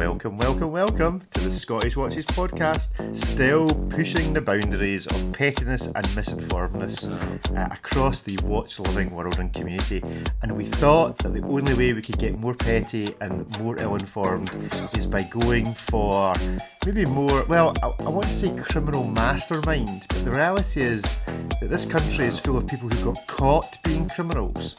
[0.00, 6.06] Welcome, welcome, welcome to the Scottish Watches podcast, still pushing the boundaries of pettiness and
[6.16, 7.06] misinformedness
[7.54, 10.02] uh, across the watch loving world and community.
[10.40, 13.94] And we thought that the only way we could get more petty and more ill
[13.94, 14.50] informed
[14.96, 16.32] is by going for
[16.86, 21.02] maybe more, well, I, I want to say criminal mastermind, but the reality is
[21.60, 24.76] that this country is full of people who got caught being criminals.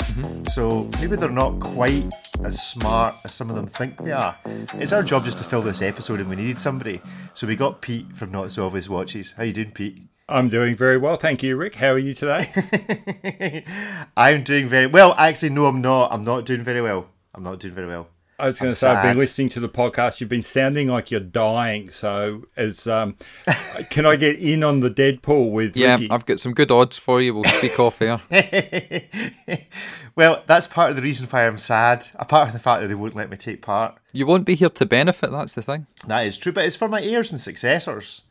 [0.52, 2.12] So maybe they're not quite
[2.44, 4.36] as smart as some of them think they are.
[4.74, 7.02] It's our job just to fill this episode and we needed somebody.
[7.34, 9.34] So we got Pete from Not So Obvious Watches.
[9.34, 10.03] How you doing, Pete?
[10.30, 11.76] I'm doing very well, thank you, Rick.
[11.76, 13.66] How are you today?
[14.16, 15.13] I'm doing very well.
[15.17, 16.13] Actually, no, I'm not.
[16.13, 17.09] I'm not doing very well.
[17.36, 18.08] I'm not doing very well.
[18.41, 20.20] I was going to say I've been listening to the podcast.
[20.20, 21.91] You've been sounding like you're dying.
[21.91, 23.16] So, as um,
[23.91, 26.09] can I get in on the Deadpool with Yeah, Ricky?
[26.09, 27.36] I've got some good odds for you.
[27.36, 28.20] We'll speak off here.
[30.16, 32.08] well, that's part of the reason why I'm sad.
[32.16, 33.95] Apart from the fact that they won't let me take part.
[34.12, 35.86] You won't be here to benefit, that's the thing.
[36.08, 38.23] That is true, but it's for my heirs and successors.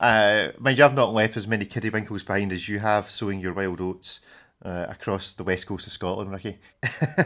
[0.00, 3.40] Uh, mind you, I've not left as many kiddie winkles behind as you have sowing
[3.40, 4.20] your wild oats
[4.64, 6.58] uh, across the west coast of Scotland, Ricky.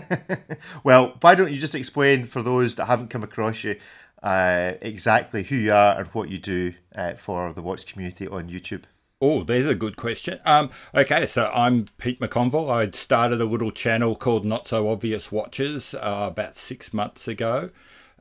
[0.85, 3.77] well, why don't you just explain for those that haven't come across you
[4.23, 8.49] uh, exactly who you are and what you do uh, for the watch community on
[8.49, 8.85] YouTube?
[9.21, 10.39] Oh, there's a good question.
[10.45, 12.71] Um, okay, so I'm Pete McConville.
[12.71, 17.71] I started a little channel called Not So Obvious Watches uh, about six months ago.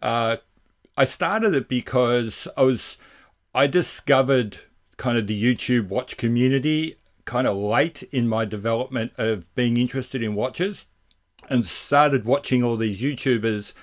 [0.01, 0.37] Uh,
[0.97, 2.97] I started it because I was
[3.53, 4.57] I discovered
[4.97, 6.95] kind of the YouTube watch community
[7.27, 10.87] kind of late in my development of being interested in watches,
[11.49, 13.73] and started watching all these YouTubers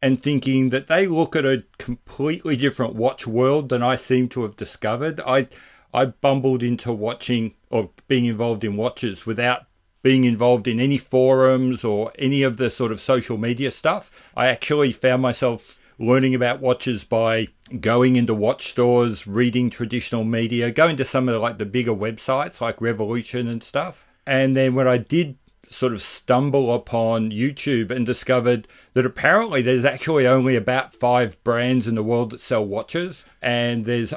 [0.00, 4.42] and thinking that they look at a completely different watch world than I seem to
[4.42, 5.20] have discovered.
[5.26, 5.48] I
[5.94, 9.66] I bumbled into watching or being involved in watches without
[10.02, 14.10] being involved in any forums or any of the sort of social media stuff.
[14.36, 17.46] I actually found myself learning about watches by
[17.80, 21.94] going into watch stores, reading traditional media, going to some of the, like the bigger
[21.94, 24.04] websites like Revolution and stuff.
[24.26, 25.36] And then when I did
[25.68, 31.86] sort of stumble upon YouTube and discovered that apparently there's actually only about five brands
[31.86, 34.12] in the world that sell watches, and there's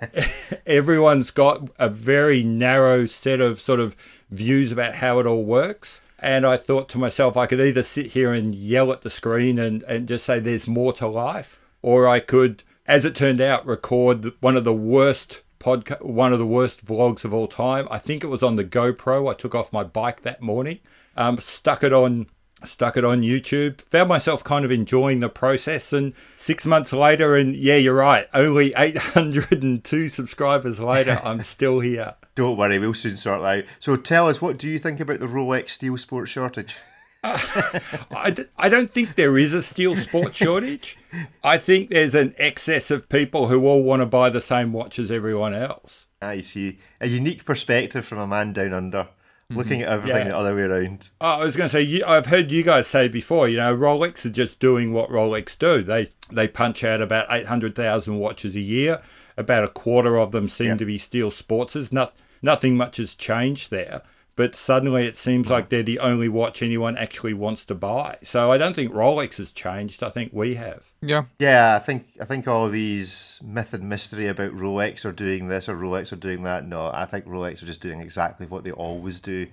[0.66, 3.94] everyone's got a very narrow set of sort of
[4.30, 6.00] views about how it all works.
[6.18, 9.58] And I thought to myself, I could either sit here and yell at the screen
[9.58, 13.66] and, and just say there's more to life, or I could, as it turned out,
[13.66, 17.86] record one of the worst podcast, one of the worst vlogs of all time.
[17.90, 19.30] I think it was on the GoPro.
[19.30, 20.80] I took off my bike that morning,
[21.16, 22.26] um, stuck it on,
[22.64, 23.80] stuck it on YouTube.
[23.90, 28.26] Found myself kind of enjoying the process, and six months later, and yeah, you're right,
[28.34, 32.14] only 802 subscribers later, I'm still here.
[32.34, 33.64] Don't worry, we'll soon sort that out.
[33.80, 36.76] So tell us, what do you think about the Rolex steel sports shortage?
[37.24, 40.96] I, d- I don't think there is a steel sports shortage.
[41.42, 45.00] I think there's an excess of people who all want to buy the same watch
[45.00, 46.06] as everyone else.
[46.22, 46.78] I see.
[47.00, 49.08] A unique perspective from a man down under,
[49.50, 49.88] looking mm-hmm.
[49.88, 50.28] at everything Yeah.
[50.28, 51.08] the other way around.
[51.20, 53.74] Oh, I was going to say, you, I've heard you guys say before, you know,
[53.76, 55.82] Rolex are just doing what Rolex do.
[55.82, 59.00] They they punch out about 800,000 watches a year.
[59.38, 60.76] About a quarter of them seem Yeah.
[60.76, 61.92] to be steel sportses.
[61.92, 64.02] Not, nothing much has changed there.
[64.38, 68.18] But suddenly it seems like they're the only watch anyone actually wants to buy.
[68.22, 70.00] So I don't think Rolex has changed.
[70.00, 70.92] I think we have.
[71.02, 71.24] Yeah.
[71.40, 75.68] Yeah, I think I think all these myth and mystery about Rolex are doing this
[75.68, 76.64] or Rolex are doing that.
[76.64, 79.48] No, I think Rolex are just doing exactly what they always do,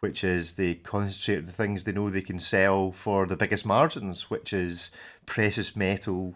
[0.00, 3.64] which is they concentrate on the things they know they can sell for the biggest
[3.64, 4.90] margins, which is
[5.24, 6.34] precious metal,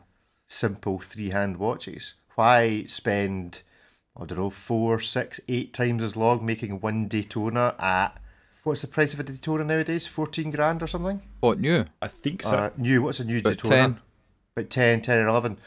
[0.48, 2.14] simple three hand watches.
[2.36, 3.60] Why spend
[4.16, 8.20] I don't know, four, six, eight times as long making one Daytona at
[8.64, 10.06] what's the price of a Daytona nowadays?
[10.06, 11.22] Fourteen grand or something?
[11.40, 11.86] What new?
[12.00, 12.50] I think so.
[12.50, 13.76] Uh, new, what's a new About Daytona?
[13.76, 14.00] 10.
[14.56, 15.58] About 10, 10 and 11.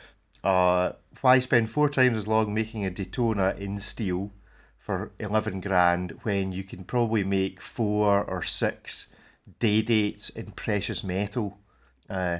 [0.43, 0.91] Uh,
[1.21, 4.31] why spend four times as long making a Daytona in steel
[4.77, 9.07] for 11 grand when you can probably make four or six
[9.57, 11.57] day dates in precious metal
[12.07, 12.37] uh,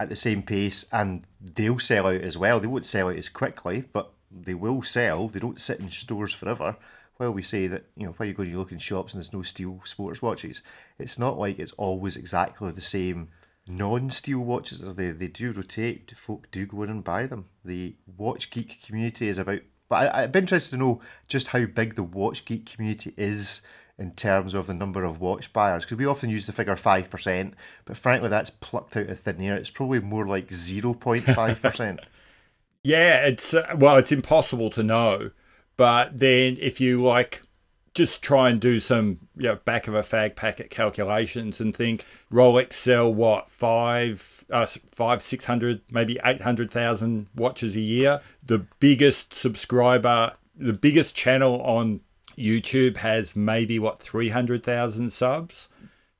[0.00, 2.58] at the same pace and they'll sell out as well.
[2.60, 5.28] They won't sell out as quickly, but they will sell.
[5.28, 6.76] They don't sit in stores forever.
[7.16, 9.22] While we say that, you know, while you go and you look in shops and
[9.22, 10.62] there's no steel sports watches,
[10.98, 13.28] it's not like it's always exactly the same
[13.66, 14.80] non-steel watches.
[14.80, 16.12] They, they do rotate.
[16.16, 17.46] Folk do go in and buy them.
[17.64, 19.60] The watch geek community is about...
[19.88, 23.60] But I, I'd be interested to know just how big the watch geek community is
[23.96, 27.52] in terms of the number of watch buyers because we often use the figure 5%
[27.84, 31.98] but frankly that's plucked out of thin air it's probably more like 0.5%
[32.84, 35.30] Yeah, it's uh, well, it's impossible to know.
[35.76, 37.42] But then if you like
[37.94, 42.04] just try and do some you know, back of a fag packet calculations and think
[42.30, 48.20] Rolex sell what five, uh, five, six hundred, maybe eight hundred thousand watches a year.
[48.44, 52.00] The biggest subscriber, the biggest channel on
[52.36, 55.68] YouTube has maybe what three hundred thousand subs.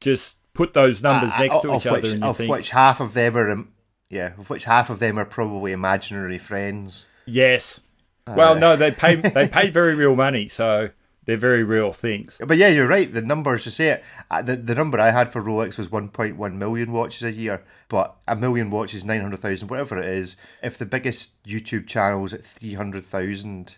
[0.00, 2.70] Just put those numbers Uh, next to each which, other, and you of think, which
[2.70, 3.73] half of them are, um,
[4.14, 7.04] yeah, of which half of them are probably imaginary friends.
[7.26, 7.80] yes.
[8.26, 10.88] Well, no, they pay they pay very real money, so
[11.26, 12.40] they're very real things.
[12.46, 13.12] But yeah, you're right.
[13.12, 14.04] The numbers, you say it.
[14.30, 18.16] uh, The, the number I had for Rolex was 1.1 million watches a year, but
[18.26, 20.36] a million watches, 900,000, whatever it is.
[20.62, 23.76] If the biggest YouTube channel is at 300,000,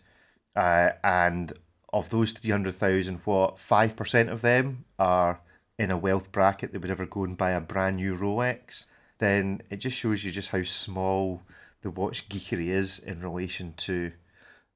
[0.55, 1.53] uh, and
[1.93, 5.41] of those 300,000, what, 5% of them are
[5.79, 8.87] in a wealth bracket that would ever go and buy a brand new Rolex,
[9.19, 11.43] then it just shows you just how small
[11.83, 14.13] the watch geekery is in relation to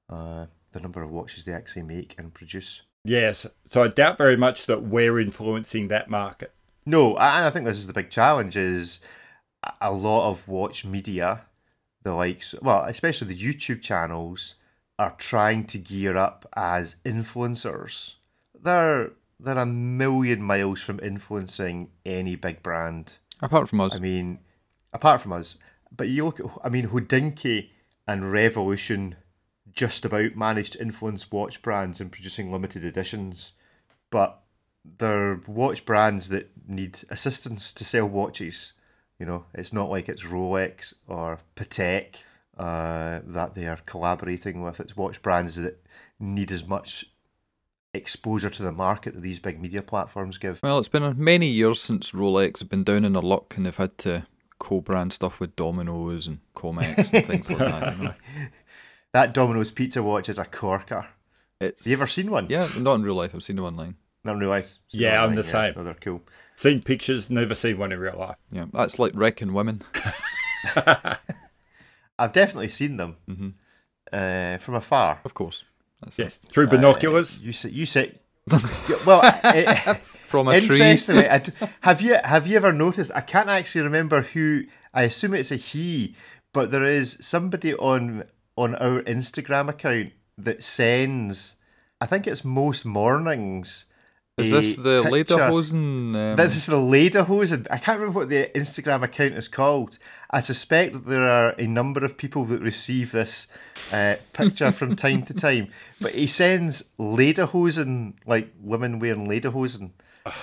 [0.09, 2.83] uh, the number of watches they actually make and produce.
[3.05, 6.53] Yes, so I doubt very much that we're influencing that market.
[6.85, 9.01] No, and I think this is the big challenge: is
[9.63, 11.43] a- a lot of watch media,
[12.03, 14.55] the likes, well, especially the YouTube channels,
[14.99, 18.17] are trying to gear up as influencers.
[18.55, 23.17] They're they're a million miles from influencing any big brand.
[23.43, 23.97] Apart from us.
[23.97, 24.41] I mean,
[24.93, 25.57] apart from us,
[25.95, 27.71] but you look at, I mean, Hodinkee
[28.07, 29.17] and Revolution
[29.73, 33.53] just about managed to influence watch brands in producing limited editions,
[34.11, 34.43] but
[34.99, 38.73] they're watch brands that need assistance to sell watches.
[39.19, 42.17] You know, it's not like it's Rolex or Patek
[42.57, 44.81] uh, that they are collaborating with.
[44.81, 45.85] It's watch brands that
[46.19, 47.07] need as much
[47.93, 50.61] exposure to the market that these big media platforms give.
[50.63, 53.77] Well, it's been many years since Rolex have been down in their luck and they've
[53.77, 54.27] had to
[54.59, 57.97] co-brand stuff with Domino's and Comex and things like that.
[57.97, 58.15] You know?
[59.13, 61.09] That Domino's pizza watch is a corker.
[61.61, 62.47] It's, Have you ever seen one?
[62.49, 63.35] Yeah, not in real life.
[63.35, 63.97] I've seen them online.
[64.23, 64.67] Not in real life.
[64.89, 65.75] Seen Yeah, them I'm the online, same.
[65.77, 66.23] Oh, they're cool.
[66.55, 68.37] Seen pictures, never seen one in real life.
[68.53, 69.83] Yeah, that's like wrecking women.
[72.19, 73.55] I've definitely seen them Mhm.
[74.13, 75.21] uh, from afar.
[75.25, 75.65] Of course.
[76.03, 76.51] That's Yes, it.
[76.53, 77.41] through uh, binoculars.
[77.41, 78.15] You say you say.
[79.07, 80.77] Well, it, From a tree.
[80.81, 81.53] interestingly, I d-
[81.83, 83.11] have you have you ever noticed?
[83.15, 84.65] I can't actually remember who.
[84.95, 86.15] I assume it's a he,
[86.53, 88.25] but there is somebody on
[88.57, 91.57] on our Instagram account that sends.
[92.01, 93.87] I think it's most mornings.
[94.41, 96.15] Is this the picture- Lederhosen?
[96.17, 97.67] Um, This is the Lederhosen.
[97.71, 99.99] I can't remember what the Instagram account is called.
[100.31, 103.47] I suspect that there are a number of people that receive this
[103.93, 105.69] uh, picture from time to time.
[106.01, 109.91] But he sends Lederhosen, like women wearing Lederhosen.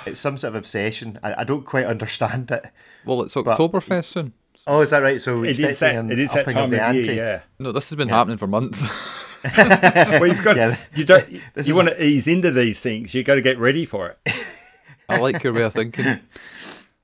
[0.05, 1.19] It's some sort of obsession.
[1.23, 2.67] I, I don't quite understand it.
[3.05, 4.33] well, it's Oktoberfest soon.
[4.65, 5.21] Oh, is that right?
[5.21, 6.13] So It is expecting that.
[6.13, 7.13] an It is that upping time of, the ante.
[7.13, 7.41] yeah.
[7.59, 8.83] No, this has been happening for months.
[9.43, 10.19] Yeah.
[10.19, 10.55] Well, you've got.
[10.57, 11.27] Yeah, you don't.
[11.53, 13.13] this You is- want to ease into these things.
[13.13, 14.33] You've got to get ready for it.
[15.09, 16.05] I like your way of thinking.
[16.05, 16.19] Oh,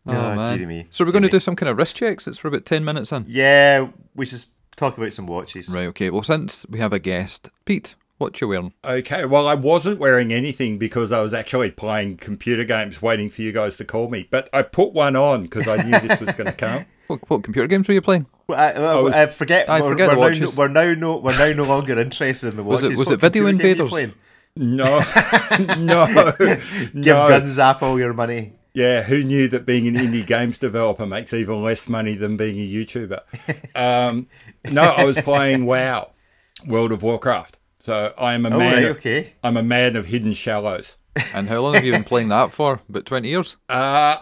[0.05, 0.67] Oh, man.
[0.67, 2.27] me, So we're going to dearie do some kind of wrist checks.
[2.27, 3.25] It's for about 10 minutes in.
[3.27, 4.43] Yeah, we should
[4.75, 5.69] talk about some watches.
[5.69, 6.09] Right, okay.
[6.09, 8.73] Well, since we have a guest, Pete, what you wearing?
[8.83, 9.23] Okay.
[9.25, 13.53] Well, I wasn't wearing anything because I was actually playing computer games, waiting for you
[13.53, 14.27] guys to call me.
[14.29, 16.85] But I put one on because I knew this was going to come.
[17.07, 18.25] What, what computer games were you playing?
[18.47, 19.69] Well, I, well, was- I forget.
[19.69, 21.17] I we're, we're, now, no, we're now no.
[21.17, 22.95] We're now no longer interested in the Was watches.
[22.95, 23.89] it- was it Video computer game are you Invaders?
[23.89, 24.13] playing?
[24.55, 24.99] No,
[25.79, 27.29] no, Give no.
[27.29, 28.53] Gunzap all your money.
[28.75, 32.57] Yeah, who knew that being an indie games developer makes even less money than being
[32.57, 33.19] a YouTuber?
[33.75, 34.27] Um,
[34.71, 36.11] no, I was playing WoW,
[36.67, 37.57] World of Warcraft.
[37.79, 38.73] So I am a Oh, man.
[38.73, 39.33] right, of, okay.
[39.43, 40.97] I'm a man of hidden shallows.
[41.35, 42.79] And how long have you been playing that for?
[42.89, 43.57] About 20 years?
[43.69, 44.17] Uh,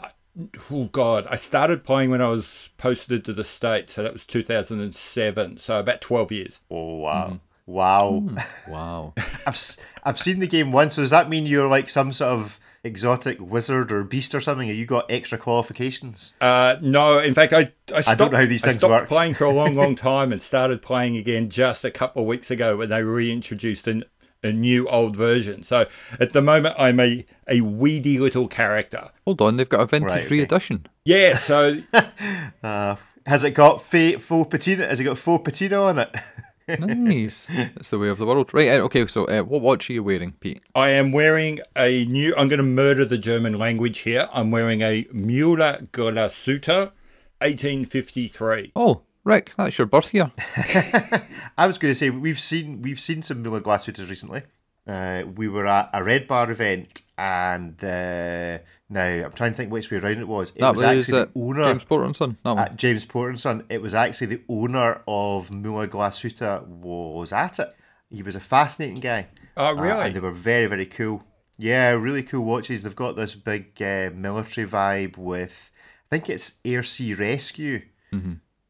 [0.72, 4.26] oh God, I started playing when I was posted to the States, so that was
[4.26, 5.58] 2007.
[5.58, 6.62] So about 12 years.
[6.70, 7.72] Oh wow, Mm-hmm.
[7.72, 8.24] wow!
[8.70, 9.14] Wow.
[9.46, 9.60] I've
[10.04, 10.96] I've seen the game once.
[10.96, 14.68] So does that mean you're like some sort of exotic wizard or beast or something?
[14.68, 16.34] Have you got extra qualifications?
[16.42, 19.08] Uh, no, in fact, I I, stopped, know how these I things stopped work.
[19.08, 22.50] playing for a long, long time and started playing again just a couple of weeks
[22.50, 24.06] ago when they reintroduced an,
[24.44, 25.64] a new old version.
[25.64, 25.86] So
[26.20, 29.10] at the moment, I'm a, a weedy little character.
[29.26, 30.36] Hold on, they've got a vintage Right, okay.
[30.36, 30.86] re-edition.
[31.06, 31.78] Yeah, so
[32.64, 32.96] Uh,
[33.26, 34.88] has it got fa- faux patina?
[34.88, 36.16] Has it got faux patina on it?
[36.80, 37.48] Nice.
[37.48, 38.54] That's the way of the world.
[38.54, 40.62] Right, uh, okay, so uh, what watch are you wearing, Pete?
[40.74, 42.34] I am wearing a new.
[42.38, 44.30] I'm going to murder the German language here.
[44.32, 46.92] I'm wearing a Müller Glasuter
[47.42, 48.72] 1853.
[48.76, 50.32] Oh, Rick, that's your birth year.
[51.58, 54.44] I was going to say we've seen we've seen some Miller glass shooters recently.
[54.88, 58.58] Uh, we were at a Red Bar event, and uh,
[58.90, 60.50] now I'm trying to think which way around it was.
[60.50, 62.38] It That was, was, actually uh, the owner James Porter and Son.
[62.44, 62.60] That one.
[62.60, 63.66] at James Porter and Son.
[63.70, 67.76] It was actually the owner of Mula Glasuta was at it.
[68.10, 69.28] He was a fascinating guy.
[69.56, 70.06] Oh, Uh, really?
[70.08, 71.24] and they were very very cool.
[71.58, 72.82] Yeah, really cool watches.
[72.82, 75.70] They've got this big uh, military vibe with,
[76.12, 77.84] I think it's Air Sea Rescue,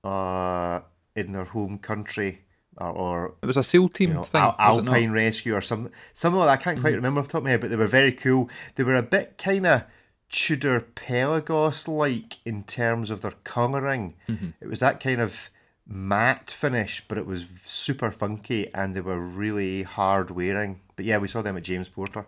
[0.03, 0.81] uh,
[1.15, 2.41] in their home country,
[2.77, 4.41] or, or It was a SEAL team you know, thing.
[4.41, 4.93] Al- was it not?
[4.95, 6.59] Alpine Rescue or some something like that.
[6.59, 8.49] I can't quite remember off the top of my head, but they were very cool.
[8.75, 9.83] They were a bit kind of
[10.29, 14.15] Tudor Pelagos like in terms of their colouring.
[14.61, 15.49] It was that kind of
[15.85, 20.79] matte finish, but it was super funky and they were really hard wearing.
[20.95, 22.25] But yeah, we saw them at James Porter.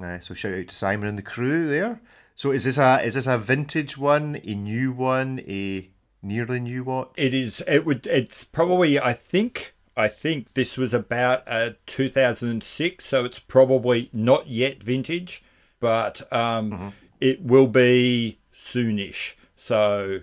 [0.00, 2.00] Uh, so shout out to Simon and the crew there.
[2.36, 5.90] So is this a is this a vintage one, a new one, a
[6.22, 7.10] nearly new watch?
[7.16, 7.62] It is.
[7.66, 8.06] It would.
[8.06, 8.98] It's probably.
[8.98, 9.74] I think.
[9.94, 15.44] I think this was about uh, 2006, so it's probably not yet vintage,
[15.80, 19.34] but um, it will be soonish.
[19.54, 20.20] So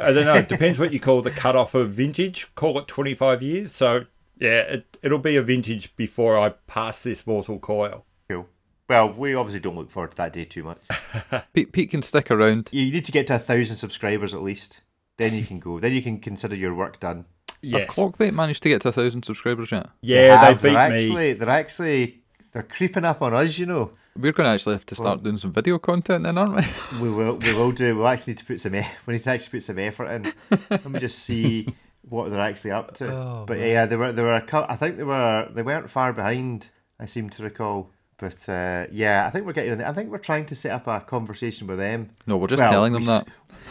[0.00, 0.34] I don't know.
[0.34, 2.54] It depends what you call the cutoff of vintage.
[2.54, 3.74] Call it 25 years.
[3.74, 4.06] So
[4.38, 8.04] yeah, it, it'll be a vintage before I pass this mortal coil.
[8.30, 8.48] Cool.
[8.88, 10.78] Well, we obviously don't look forward to that day too much.
[11.52, 12.70] Pete, Pete can stick around.
[12.72, 14.80] You need to get to a thousand subscribers at least.
[15.18, 15.78] Then you can go.
[15.78, 17.26] Then you can consider your work done.
[17.48, 17.94] Have Yes.
[17.96, 19.88] Clockbait managed to get to a thousand subscribers yet?
[20.00, 20.62] Yeah, have.
[20.62, 20.94] they beat they're me.
[20.96, 22.22] actually, They're actually
[22.52, 23.58] they're creeping up on us.
[23.58, 23.90] You know.
[24.16, 26.62] We're going to actually have to start doing some video content then, aren't we?
[27.02, 27.36] We will.
[27.36, 27.96] We will do.
[27.96, 28.74] We'll actually need to put some.
[28.74, 30.32] E- we need to actually put some effort in.
[30.70, 31.68] Let me just see
[32.08, 33.12] what they're actually up to.
[33.12, 34.12] Oh, but yeah, they were.
[34.12, 34.34] They were.
[34.34, 35.48] A cou- I think they were.
[35.52, 36.68] They weren't far behind.
[37.00, 37.92] I seem to recall.
[38.18, 39.82] But uh, yeah, I think we're getting.
[39.82, 42.10] I think we're trying to set up a conversation with them.
[42.26, 43.28] No, we're just Well, telling them we that.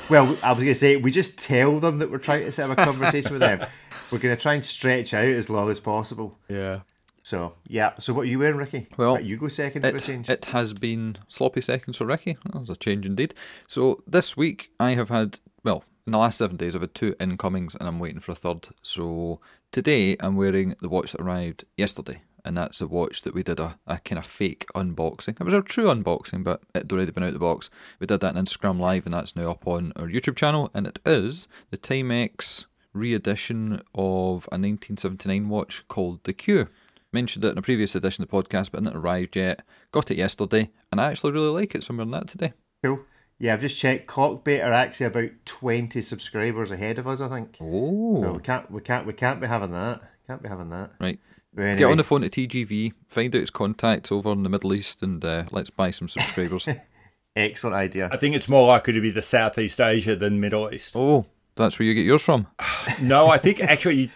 [0.10, 2.70] Well, I was going to say we just tell them that we're trying to set
[2.70, 3.66] up a conversation with them.
[4.12, 6.38] We're going to try and stretch out as long as possible.
[6.48, 6.80] Yeah.
[7.24, 7.92] So yeah.
[8.00, 8.88] So what are you wearing, Ricky?
[8.96, 10.30] Well, Right, you go second for a change.
[10.30, 12.38] it has been sloppy seconds for Ricky.
[12.54, 13.34] That was a change indeed.
[13.68, 17.16] So this week I have had, well, in the last seven days I've had two
[17.20, 18.70] incomings and I'm waiting for a third.
[18.82, 19.42] So
[19.74, 22.22] today I'm wearing the watch that arrived yesterday.
[22.48, 25.39] And that's the watch that we did a, a kind of fake unboxing.
[25.39, 27.70] It was a true unboxing, but it'd already been out of the box.
[28.00, 30.72] We did that on Instagram Live, and that's now up on our YouTube channel.
[30.74, 32.63] And it is the Timex
[32.94, 36.70] re-edition of a 1979 watch called the Q.
[37.13, 39.63] Mentioned it in a previous edition of the podcast, but it hadn't arrived yet.
[39.92, 42.54] Got it yesterday, and I actually really like it, so I'm wearing that today.
[42.84, 43.01] cool.
[43.39, 44.08] Yeah, I've just checked.
[44.08, 47.22] Clockbait are actually about twenty subscribers ahead of us.
[47.22, 47.58] I think.
[47.62, 48.72] Oh, So we can't.
[48.72, 49.06] We can't.
[49.06, 50.01] We can't be having that.
[50.25, 50.92] Can't be having that.
[51.00, 51.20] right.
[51.57, 54.49] But anyway, Get on the phone to TGV, find out its contacts over in the
[54.49, 56.69] Middle East, and uh, let's buy some subscribers.
[57.35, 58.09] Excellent idea.
[58.11, 60.95] I think it's more likely to be the Southeast Asia than Middle East.
[60.95, 62.45] oh, that's where you get yours from.
[63.01, 64.11] No, I think actually,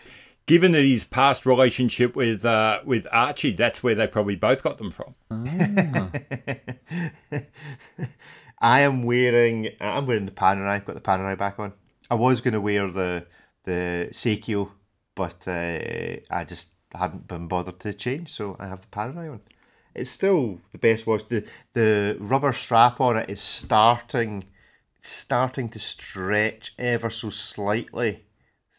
[0.46, 4.78] given that his past relationship with uh, with Archie, that's where they probably both got
[4.78, 5.16] them from.
[8.60, 9.70] I am wearing.
[9.80, 10.70] I'm wearing the Panerai.
[10.70, 11.74] I've got the Panerai back on.
[12.12, 13.26] I was going to wear the
[13.64, 14.70] the Seiko,
[15.16, 19.42] but uh, I just hadn't been bothered to change, so I have the Panerai on.
[19.94, 21.28] It's still the best watch.
[21.28, 24.46] the The rubber strap on it is starting
[25.02, 28.24] starting to stretch ever so slightly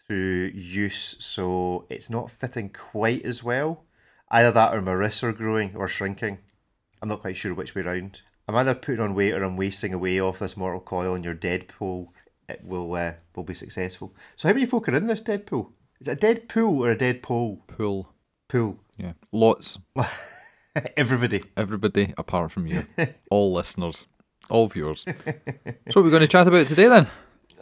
[0.06, 3.84] through use, so it's not fitting quite as well.
[4.30, 6.38] Either that or my wrists are growing or shrinking.
[7.02, 8.22] I'm not quite sure which way round.
[8.48, 11.34] I'm either putting on weight or I'm wasting away off this mortal coil and your
[11.34, 12.08] Deadpool
[12.48, 14.14] it will uh, will be successful.
[14.36, 15.72] So how many folk are in this Deadpool?
[16.02, 17.62] Is it a dead pool or a dead pole?
[17.68, 18.12] Pool.
[18.48, 18.80] Pool.
[18.96, 19.78] Yeah, lots.
[20.96, 21.44] Everybody.
[21.56, 22.88] Everybody apart from you.
[23.30, 24.08] all listeners.
[24.50, 25.04] All viewers.
[25.04, 25.14] so
[25.92, 27.08] what we're going to chat about today then?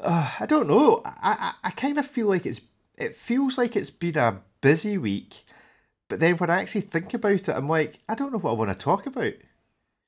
[0.00, 1.02] Uh, I don't know.
[1.04, 2.62] I, I, I kind of feel like it's
[2.96, 5.44] it feels like it's been a busy week,
[6.08, 8.54] but then when I actually think about it, I'm like, I don't know what I
[8.54, 9.34] want to talk about.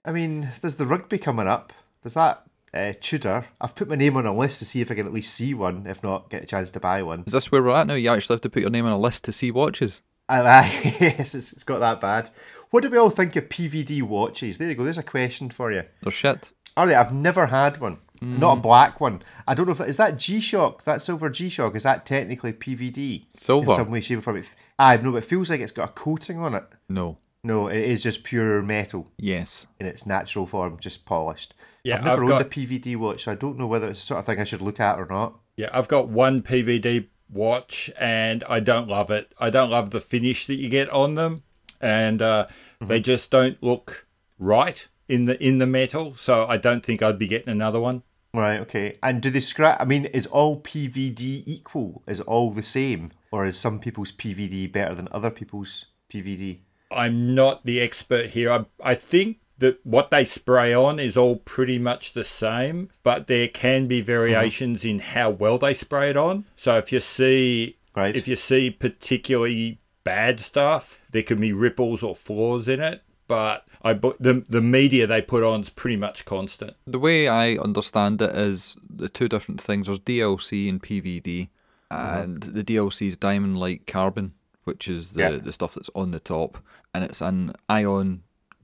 [0.07, 1.75] I mean, there's the rugby coming up.
[2.03, 3.47] There's that uh, Tudor.
[3.61, 5.55] I've put my name on a list to see if I can at least see
[5.55, 5.87] one.
[5.87, 7.25] If not, get a chance to buy one.
[7.26, 7.95] Is this where we're at now?
[7.95, 10.02] You actually have to put your name on a list to see watches.
[10.29, 10.41] I,
[11.00, 12.31] yes, it's, it's got that bad.
[12.71, 14.57] What do we all think of PVD watches?
[14.59, 14.85] There you go.
[14.85, 15.83] There's a question for you.
[16.02, 16.52] They're shit.
[16.76, 17.99] All right, I've never had one.
[18.25, 19.21] Not a black one.
[19.49, 20.85] I don't know if that, is that G Shock.
[20.85, 23.73] That silver G Shock is that technically PVD Silver?
[23.73, 24.37] in some way, shape, or form.
[24.37, 24.49] It,
[24.79, 26.62] I know, but it feels like it's got a coating on it.
[26.88, 27.19] No.
[27.43, 29.67] No, it is just pure metal Yes.
[29.81, 31.52] in its natural form, just polished.
[31.85, 34.01] Yeah, I've never I've owned got- a PVD watch, so I don't know whether it's
[34.01, 35.39] the sort of thing I should look at or not.
[35.57, 39.33] Yeah, I've got one PVD watch and I don't love it.
[39.39, 41.43] I don't love the finish that you get on them,
[41.81, 42.47] and uh,
[42.81, 44.07] they just don't look
[44.39, 46.15] right in the in the metal.
[46.15, 48.03] So I don't think I'd be getting another one.
[48.35, 48.95] Right, okay.
[49.03, 49.77] And do they scratch?
[49.79, 52.03] I mean, is all PVD equal?
[52.07, 53.12] Is it all the same?
[53.31, 56.61] Or is some people's PVD better than other people's PVD?
[56.91, 58.51] I'm not the expert here.
[58.51, 63.26] I, I think that what they spray on is all pretty much the same, but
[63.26, 64.07] there can be mm-hmm.
[64.07, 66.45] variations in how well they spray it on.
[66.57, 68.16] So if you see Right.
[68.16, 73.02] if you see particularly bad stuff, there can be ripples or flaws in it.
[73.28, 76.75] but I the the media they put on is pretty much constant.
[76.87, 79.87] The way I understand it is the two different things.
[79.87, 81.49] There's DLC and PVD,
[81.90, 82.21] mm-hmm.
[82.21, 84.33] and the DLC is Diamond Like Carbon,
[84.64, 85.37] which is the Yeah.
[85.37, 86.59] the stuff that's on the top,
[86.92, 88.23] and it's an ion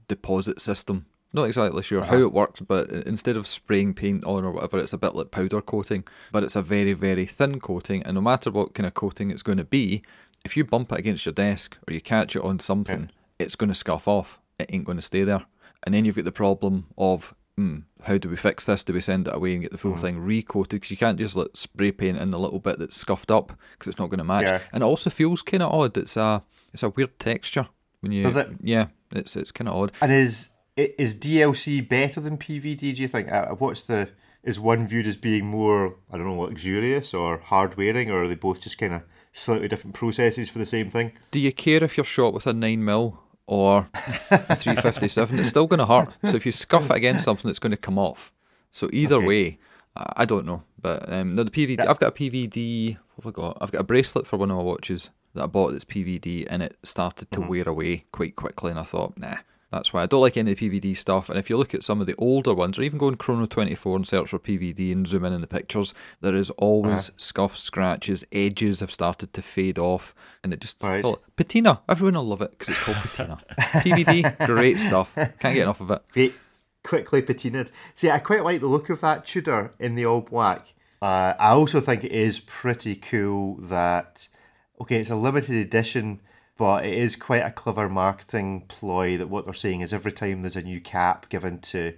[0.09, 1.05] deposit system.
[1.31, 4.93] Not exactly sure how it works, but instead of spraying paint on or whatever, it's
[4.93, 8.01] a bit like powder coating, but it's a very, very thin coating.
[8.03, 10.01] And no matter what kind of coating it's going to be,
[10.43, 13.67] if you bump it against your desk or you catch it on something, it's going
[13.67, 14.39] to scuff off.
[14.57, 15.45] It ain't going to stay there.
[15.83, 18.83] And then you've got the problem of, hmm, how do we fix this?
[18.83, 20.81] Do we send it away and get the full thing recoated?
[20.81, 23.87] Because you can't just like spray paint in the little bit that's scuffed up because
[23.87, 24.47] it's not going to match.
[24.47, 24.61] Yeah.
[24.73, 25.95] And it also feels kind of odd.
[25.95, 27.67] It's a it's a weird texture
[28.01, 28.23] when you.
[28.23, 28.47] Does it?
[28.61, 29.91] Yeah, it's it's kind of odd.
[30.01, 32.95] And is is DLC better than PVD?
[32.95, 33.31] Do you think?
[33.31, 34.09] Uh, What's the
[34.43, 38.27] is one viewed as being more I don't know luxurious or hard wearing, or are
[38.27, 39.01] they both just kind of
[39.33, 41.11] slightly different processes for the same thing?
[41.31, 43.89] Do you care if you're shot with a nine mil or
[44.31, 45.39] a three fifty seven?
[45.39, 46.09] It's still going to hurt.
[46.23, 48.31] So if you scuff it against something, it's going to come off.
[48.71, 49.25] So either Okay.
[49.27, 49.59] way,
[49.95, 50.63] I don't know.
[50.81, 51.81] But um, no, the PVD.
[51.85, 52.97] I've got a PVD.
[53.15, 53.57] What have I got?
[53.59, 56.63] I've got a bracelet for one of my watches that I bought that's PVD, and
[56.63, 58.71] it started to wear away quite quickly.
[58.71, 59.37] And I thought, nah.
[59.71, 61.29] That's why I don't like any of the PVD stuff.
[61.29, 63.45] And if you look at some of the older ones, or even go on Chrono
[63.45, 67.61] 24 and search for PVD and zoom in in the pictures, there is always scuffs,
[67.61, 70.15] scratches, edges have started to fade off.
[70.43, 70.81] And it just.
[70.81, 71.03] Right.
[71.03, 71.81] well, patina.
[71.87, 73.39] Everyone will love it because it's called patina.
[73.59, 75.13] PVD, great stuff.
[75.13, 76.01] Can't get enough of it.
[76.13, 76.33] Great,
[76.83, 77.71] quickly patinaed.
[77.93, 80.73] See, I quite like the look of that Tudor in the all black.
[81.01, 84.27] Uh, I also think it is pretty cool that,
[84.81, 86.21] okay, it's a limited edition,
[86.57, 90.41] but it is quite a clever marketing ploy that what they're saying is every time
[90.41, 91.93] there's a new cap given to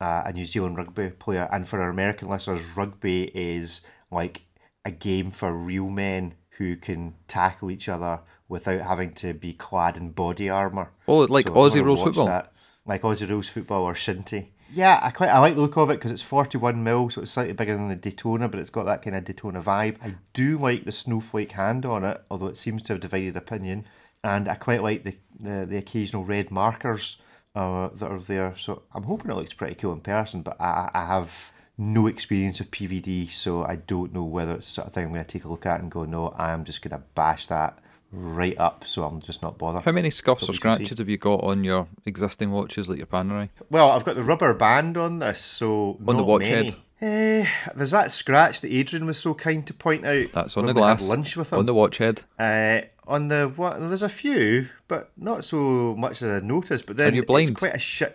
[0.00, 4.42] uh, a New Zealand rugby player, and for our American listeners, rugby is like
[4.84, 9.96] a game for real men who can tackle each other without having to be clad
[9.96, 10.90] in body armour.
[11.08, 12.26] Oh, like So Aussie rules football.
[12.26, 12.52] that,
[12.86, 14.48] like Aussie rules football or shinty.
[14.76, 17.22] Yeah, I quite I like the look of it because it's forty one mil, so
[17.22, 19.96] it's slightly bigger than the Daytona, but it's got that kind of Daytona vibe.
[20.02, 23.86] I do like the snowflake hand on it, although it seems to have divided opinion,
[24.22, 27.16] and I quite like the the, the occasional red markers
[27.54, 28.54] uh, that are there.
[28.58, 32.60] So I'm hoping it looks pretty cool in person, but I, I have no experience
[32.60, 35.46] of PVD, so I don't know whether it's sort of thing I'm going to take
[35.46, 37.78] a look at and go, no, I am just going to bash that
[38.12, 39.82] right up, so I'm just not bothered.
[39.84, 43.48] How many scuffs or scratches have you got on your existing watches, like your Panerai?
[43.70, 46.70] Well, I've got the rubber band on this, so On the watch many.
[46.70, 46.76] head?
[46.98, 50.32] Eh, there's that scratch that Adrian was so kind to point out.
[50.32, 51.08] That's on the glass.
[51.08, 51.58] lunch with him.
[51.58, 52.22] On the watch head.
[52.38, 53.78] Uh, on the what?
[53.80, 56.86] There's a few, but not so much as I noticed.
[56.86, 57.50] But then you blind?
[57.50, 58.06] it's quite a shi-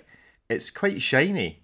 [0.49, 1.61] It's quite shiny,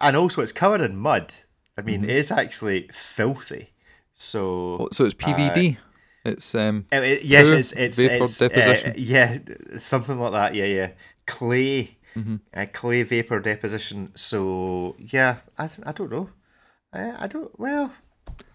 [0.00, 1.34] and also it's covered in mud.
[1.76, 2.10] I mean, Mm-hmm.
[2.10, 3.70] it is actually filthy.
[4.12, 5.78] So Oh, so it's PVD.
[6.24, 6.86] It's um.
[6.92, 8.94] Uh, it- yes, Pure it's it's vapor it's, uh, deposition.
[8.96, 9.38] yeah,
[9.78, 10.54] something like that.
[10.54, 10.90] Yeah, yeah.
[11.26, 12.36] Clay, Mm-hmm.
[12.52, 14.10] uh, clay vapor deposition.
[14.16, 16.30] So yeah, I I don't know.
[16.92, 17.56] I, I don't.
[17.58, 17.92] Well,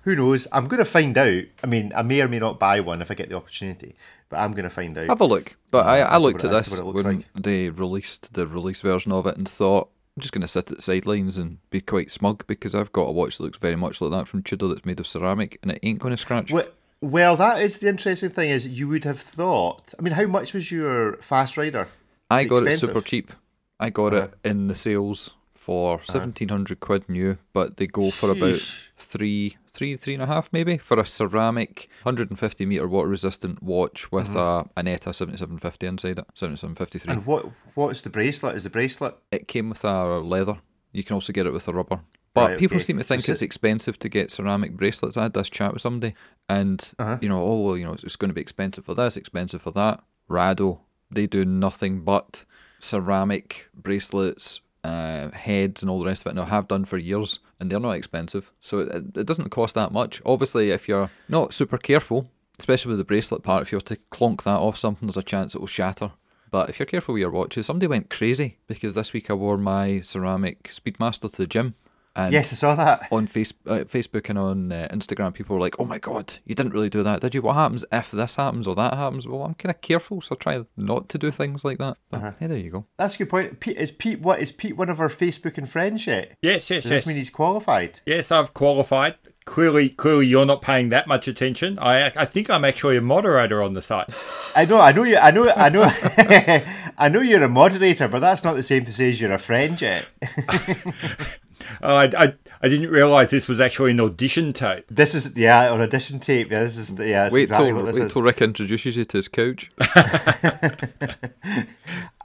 [0.04, 0.46] who knows?
[0.52, 1.44] I'm going to find out.
[1.64, 3.96] I mean, I may or may not buy one if I get the opportunity,
[4.30, 5.08] but I'm going to find out.
[5.08, 5.56] Have a look.
[5.72, 7.26] But I, I looked at it- this what it when like.
[7.34, 10.76] they released the release version of it and thought, I'm just going to sit at
[10.76, 14.02] the sidelines and be quite smug because I've got a watch that looks very much
[14.02, 16.52] like that from Tudor that's made of ceramic and it ain't going to scratch.
[16.52, 16.68] Well,
[17.02, 18.50] well, that is the interesting thing.
[18.50, 19.94] Is you would have thought.
[19.98, 21.88] I mean, how much was your Fastrider?
[22.30, 23.32] I got it super cheap.
[23.80, 28.32] I got it in the sales for seventeen hundred quid new, but they go for
[28.32, 28.60] about
[28.98, 33.10] three, three, three and a half maybe for a ceramic, hundred and fifty meter water
[33.10, 34.70] resistant watch with mm-hmm.
[34.78, 37.14] a an ETA seventy seven fifty inside it, seventy seven fifty three.
[37.14, 38.56] And what what's the bracelet?
[38.56, 39.16] Is the bracelet?
[39.32, 40.58] It came with a leather.
[40.92, 42.00] You can also get it with a rubber.
[42.36, 42.84] But Right, people okay.
[42.84, 45.18] seem to think So- it's expensive to get ceramic bracelets.
[45.18, 46.14] I had this chat with somebody,
[46.48, 47.18] and Uh-huh.
[47.22, 49.72] you know, oh well, you know, it's going to be expensive for this, expensive for
[49.72, 50.04] that.
[50.30, 52.46] Rado, they do nothing but
[52.80, 56.36] ceramic bracelets, uh, heads, and all the rest of it.
[56.36, 59.74] Now I have done for years, and they're not expensive, so it, it doesn't cost
[59.76, 60.22] that much.
[60.26, 63.98] Obviously, if you're not super careful, especially with the bracelet part, if you were to
[64.12, 66.12] clonk that off something, there's a chance it will shatter.
[66.52, 69.58] But if you're careful with your watches, somebody went crazy because this week I wore
[69.58, 71.74] my ceramic Speedmaster to the gym.
[72.18, 73.08] And Yes, I saw that.
[73.12, 76.56] on face, uh, Facebook and on uh, Instagram, people were like, "Oh my god, you
[76.56, 77.42] didn't really do that, did you?
[77.42, 80.38] What happens if this happens or that happens?" Well, I'm kind of careful, so I
[80.38, 81.98] try not to do things like that.
[82.10, 82.32] But Uh-huh.
[82.40, 82.86] yeah, there you go.
[82.98, 83.60] That's a good point.
[83.60, 86.38] Pete, is Pete what is Pete one of our Facebook and friends yet?
[86.42, 87.02] Yes, yes, Does yes.
[87.02, 88.00] this mean he's qualified?
[88.06, 89.16] Yes, I've qualified.
[89.46, 91.78] Clearly, clearly, you're not paying that much attention.
[91.78, 94.10] I, I think I'm actually a moderator on the site.
[94.56, 95.84] I know, I know you, I know, I know,
[96.98, 99.38] I know you're a moderator, but that's not the same to say as you're a
[99.38, 100.08] friend yet.
[101.82, 104.86] Oh, I, I, I didn't realise this was actually an audition tape.
[104.90, 106.52] This is yeah, on audition tape.
[106.52, 108.14] Yeah, this is yeah, Wait exactly till what this wait is.
[108.14, 109.72] till Rick introduces you to his couch.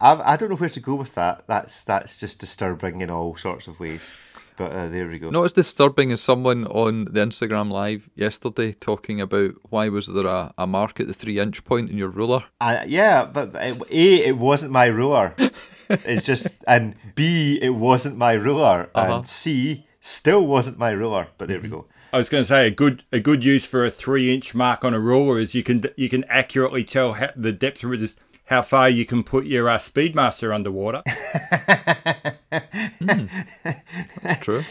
[0.01, 1.47] I, I don't know where to go with that.
[1.47, 4.11] That's that's just disturbing in all sorts of ways.
[4.57, 5.31] But uh, there we go.
[5.31, 10.27] Not as disturbing as someone on the Instagram live yesterday talking about why was there
[10.27, 12.45] a, a mark at the three inch point in your ruler?
[12.61, 15.35] Uh, yeah, but it, A, it wasn't my ruler.
[15.89, 18.91] it's just, and B, it wasn't my ruler.
[18.95, 19.17] Uh-huh.
[19.17, 21.29] And C, still wasn't my ruler.
[21.39, 21.87] But there we go.
[22.13, 24.85] I was going to say a good a good use for a three inch mark
[24.85, 28.03] on a ruler is you can you can accurately tell how, the depth of it
[28.03, 31.05] is how far you can put your uh, Speedmaster underwater.
[32.51, 34.63] That's true.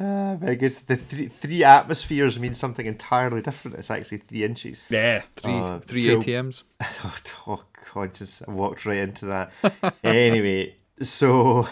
[0.00, 0.72] Uh, very good.
[0.86, 3.76] The three, three atmospheres mean something entirely different.
[3.78, 4.86] It's actually three inches.
[4.88, 5.22] yeah.
[5.36, 6.18] Three, Uh, three cool.
[6.22, 6.62] ATMs.
[7.04, 8.42] Oh, oh conscious.
[8.46, 9.52] I walked right into that.
[10.04, 11.68] anyway, so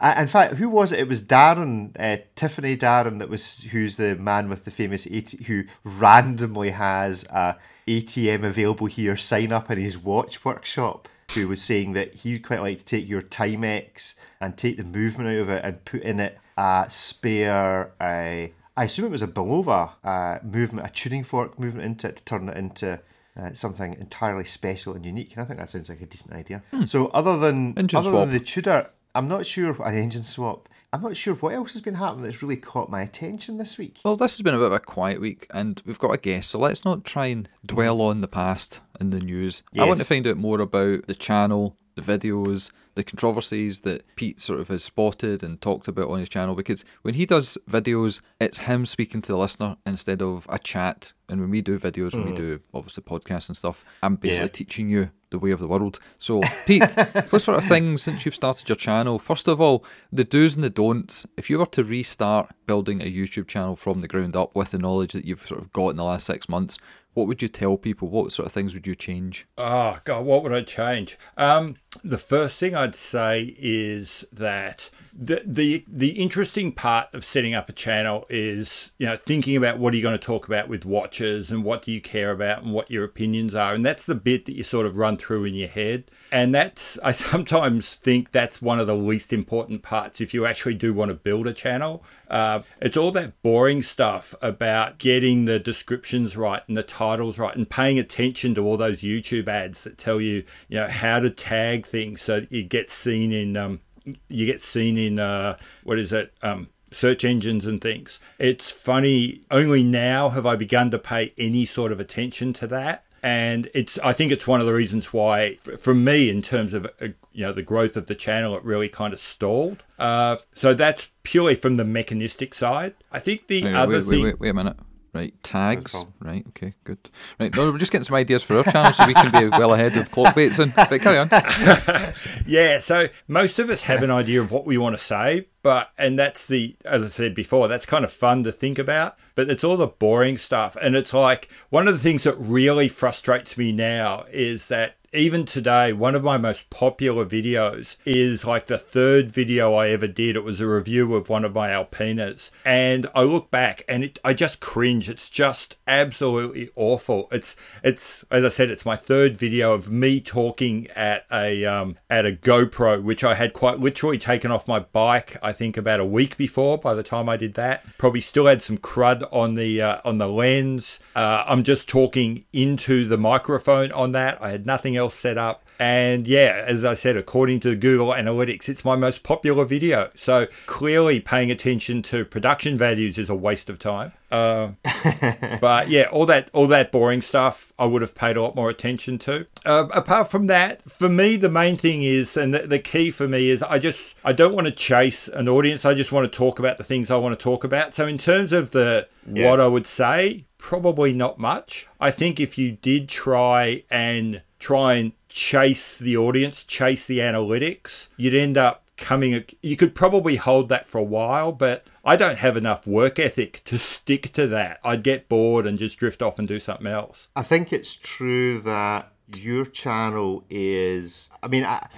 [0.00, 1.00] in fact, who was it?
[1.00, 5.30] It was Darren, uh, Tiffany Darren, that was who's the man with the famous AT,
[5.46, 7.56] who randomly has a
[7.86, 9.16] ATM available here.
[9.16, 11.08] Sign up in his watch workshop.
[11.34, 15.30] Who was saying that he'd quite like to take your Timex and take the movement
[15.30, 17.92] out of it and put in it a spare.
[18.00, 22.16] Uh, I assume it was a Bulova uh, movement, a tuning fork movement into it
[22.16, 23.00] to turn it into
[23.38, 25.32] uh, something entirely special and unique.
[25.34, 26.62] And I think that sounds like a decent idea.
[26.86, 28.24] So other than Engine other swap.
[28.26, 30.68] than the Tudor, I'm not sure an engine swap.
[30.92, 34.00] I'm not sure what else has been happening that's really caught my attention this week.
[34.04, 36.50] Well, this has been a bit of a quiet week, and we've got a guest,
[36.50, 39.62] so let's not try and dwell on the past in the news.
[39.78, 44.40] I want to find out more about the channel, the videos, the controversies that Pete
[44.40, 48.22] sort of has spotted and talked about on his channel, because when he does videos,
[48.40, 51.12] it's him speaking to the listener instead of a chat.
[51.28, 52.36] And when we do videos, when we mm.
[52.36, 54.52] do obviously podcasts and stuff, I'm basically Yeah.
[54.52, 55.98] teaching you the way of the world.
[56.18, 56.94] So, Pete,
[57.30, 59.18] what sort of things since you've started your channel?
[59.18, 61.26] First of all, the do's and the don'ts.
[61.36, 64.78] If you were to restart building a YouTube channel from the ground up with the
[64.78, 66.78] knowledge that you've sort of got in the last six months,
[67.14, 68.08] what would you tell people?
[68.08, 69.46] What sort of things would you change?
[69.56, 71.18] Oh God, what would I change?
[71.36, 71.74] Um,
[72.04, 77.68] the first thing I'd say is that the the the interesting part of setting up
[77.68, 80.84] a channel is you know thinking about what are you going to talk about with
[80.84, 84.14] watchers and what do you care about and what your opinions are, and that's the
[84.14, 88.32] bit that you sort of run through in your head, and that's I sometimes think
[88.32, 91.54] that's one of the least important parts if you actually do want to build a
[91.54, 92.04] channel.
[92.28, 97.56] Uh, it's all that boring stuff about getting the descriptions right and the titles right
[97.56, 101.30] and paying attention to all those YouTube ads that tell you, you know, how to
[101.30, 103.80] tag things so you get seen in, um,
[104.28, 108.18] you get seen in, uh, what is it, um, search engines and things.
[108.38, 109.42] It's funny.
[109.50, 113.98] Only now have I begun to pay any sort of attention to that and it's
[114.02, 117.44] i think it's one of the reasons why for me in terms of uh, you
[117.44, 121.54] know the growth of the channel it really kind of stalled uh, so that's purely
[121.54, 124.54] from the mechanistic side i think the Wait, other wait, wait, thing wait, wait a
[124.54, 124.76] minute.
[125.18, 126.04] Right, tags.
[126.20, 127.10] Right, okay, good.
[127.40, 129.74] Right, no, we're just getting some ideas for our channel so we can be well
[129.74, 130.56] ahead of Clockbait.
[130.60, 131.28] And right, carry on.
[132.46, 135.90] yeah so most of us have an idea of what we want to say but
[135.98, 139.50] and that's the as i said before that's kind of fun to think about but
[139.50, 143.58] it's all the boring stuff and it's like one of the things that really frustrates
[143.58, 148.76] me now is that even today, one of my most popular videos is like the
[148.76, 150.36] third video I ever did.
[150.36, 152.50] It was a review of one of my Alpinas.
[152.64, 155.08] And I look back and it, I just cringe.
[155.08, 157.28] It's just absolutely awful.
[157.32, 161.96] It's, it's, as I said, it's my third video of me talking at a, um,
[162.10, 166.00] at a GoPro, which I had quite literally taken off my bike, I think about
[166.00, 167.82] a week before by the time I did that.
[167.96, 171.00] Probably still had some crud on the, uh, on the lens.
[171.16, 174.40] Uh, I'm just talking into the microphone on that.
[174.42, 175.62] I had nothing else set up.
[175.80, 180.10] And yeah, as I said, according to Google Analytics, it's my most popular video.
[180.16, 184.10] So clearly, paying attention to production values is a waste of time.
[184.30, 184.72] Uh,
[185.60, 188.68] but yeah, all that all that boring stuff, I would have paid a lot more
[188.68, 189.46] attention to.
[189.64, 193.28] Uh, apart from that, for me, the main thing is, and the, the key for
[193.28, 195.84] me is, I just I don't want to chase an audience.
[195.84, 197.94] I just want to talk about the things I want to talk about.
[197.94, 199.48] So in terms of the Yeah.
[199.48, 201.86] what I would say, probably not much.
[202.00, 208.08] I think if you did try and try and chase the audience, chase the analytics,
[208.16, 212.38] you'd end up coming you could probably hold that for a while but i don't
[212.38, 216.36] have enough work ethic to stick to that i'd get bored and just drift off
[216.36, 221.28] and do something else I think it's true that your channel is.
[221.42, 221.88] I mean, I,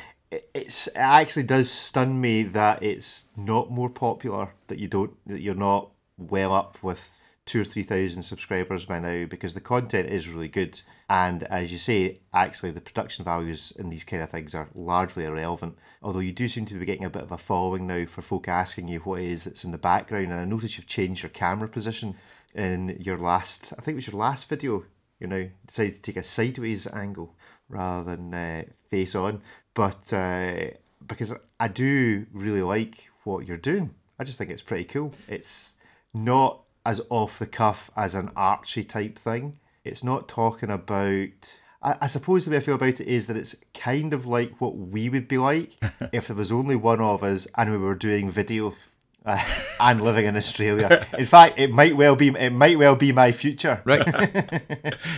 [0.54, 4.50] it's it actually does stun me that it's not more popular.
[4.68, 5.12] That you don't.
[5.26, 9.61] That you're not well up with two or three thousand subscribers by now because the
[9.61, 10.81] content is really good.
[11.09, 15.24] And as you say, actually, the production values in these kind of things are largely
[15.24, 15.76] irrelevant.
[16.03, 18.48] Although you do seem to be getting a bit of a following now for folk
[18.48, 20.26] asking you what it is that's in the background.
[20.26, 22.16] And I notice you've changed your camera position
[22.55, 23.72] in your last.
[23.79, 24.85] I think it was your last video
[25.20, 27.37] you know, decided to take a sideways angle
[27.68, 29.42] rather than uh, face on.
[29.74, 30.70] But uh,
[31.07, 35.12] because I do really like what you're doing, I just think it's pretty cool.
[35.29, 35.74] It's
[36.12, 39.57] not as off the cuff as an Archie type thing.
[39.85, 41.57] It's not talking about.
[41.81, 44.61] I, I suppose the way I feel about it is that it's kind of like
[44.61, 45.76] what we would be like
[46.12, 48.74] if there was only one of us and we were doing video
[49.80, 51.06] and living in Australia.
[51.18, 53.83] In fact, it might well be it might well be my future.
[53.85, 54.02] Right.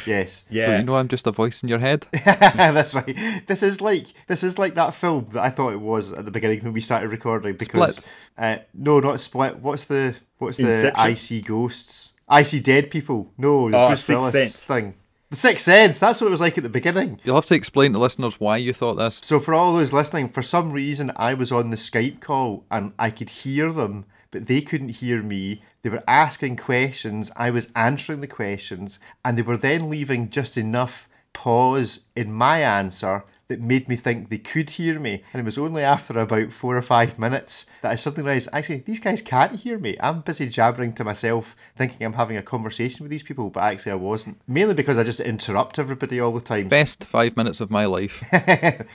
[0.07, 0.45] Yes.
[0.49, 0.79] But Yeah.
[0.79, 2.07] you know I'm just a voice in your head.
[2.25, 3.17] That's right.
[3.47, 6.31] This is like this is like that film that I thought it was at the
[6.31, 8.12] beginning when we started recording because Split.
[8.37, 9.59] Uh, no, not split.
[9.59, 11.01] What's the what's the Inception?
[11.05, 12.12] I see ghosts?
[12.29, 13.31] I see dead people.
[13.38, 14.65] No, the Oh, Bruce Willis Sense.
[14.65, 14.95] thing.
[15.33, 15.99] The Sixth Sense.
[15.99, 17.18] That's what it was like at the beginning.
[17.25, 19.18] You'll have to explain to listeners why you thought this.
[19.25, 22.92] So for all those listening, for some reason I was on the Skype call and
[22.99, 25.62] I could hear them, but they couldn't hear me.
[25.81, 30.59] They were asking questions, I was answering the questions, and they were then leaving just
[30.59, 35.23] enough pause in my answer that made me think they could hear me.
[35.33, 38.79] And it was only after about four or five minutes that I suddenly realised, actually,
[38.79, 39.95] these guys can't hear me.
[40.01, 43.93] I'm busy jabbering to myself, thinking I'm having a conversation with these people, but actually
[43.93, 44.41] I wasn't.
[44.49, 46.69] Mainly because I just interrupt everybody all the time.
[46.69, 48.25] Best five minutes of my life.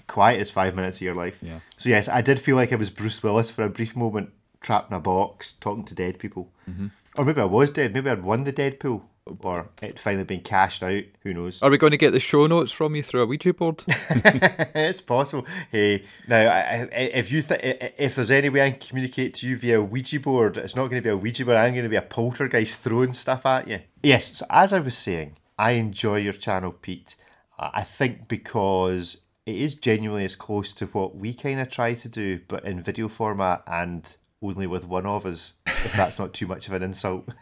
[0.08, 1.38] quiet as five minutes of your life.
[1.44, 1.60] Yeah.
[1.78, 4.90] So yes, I did feel like I was Bruce Willis for a brief moment, trapped
[4.90, 6.52] in a box, talking to dead people.
[6.68, 6.88] Mm-hmm.
[7.16, 7.94] Or maybe I was dead.
[7.94, 9.04] Maybe I'd won the Deadpool,
[9.42, 11.04] or it finally being cashed out.
[11.24, 11.62] Who knows?
[11.62, 13.84] Are we going to get the show notes from you through a Ouija board?
[13.88, 15.46] it's possible.
[15.72, 19.48] Hey, now I, I, if you th- if there's any way I can communicate to
[19.48, 21.58] you via Ouija board, it's not going to be a Ouija board.
[21.58, 23.80] I'm going to be a poltergeist throwing stuff at you.
[24.04, 24.38] Yes.
[24.38, 27.16] So as I was saying, I enjoy your channel, Pete.
[27.58, 31.94] Uh, I think because it is genuinely as close to what we kind of try
[31.94, 35.54] to do, but in video format and only with one of us.
[35.66, 37.30] If that's not too much of an insult.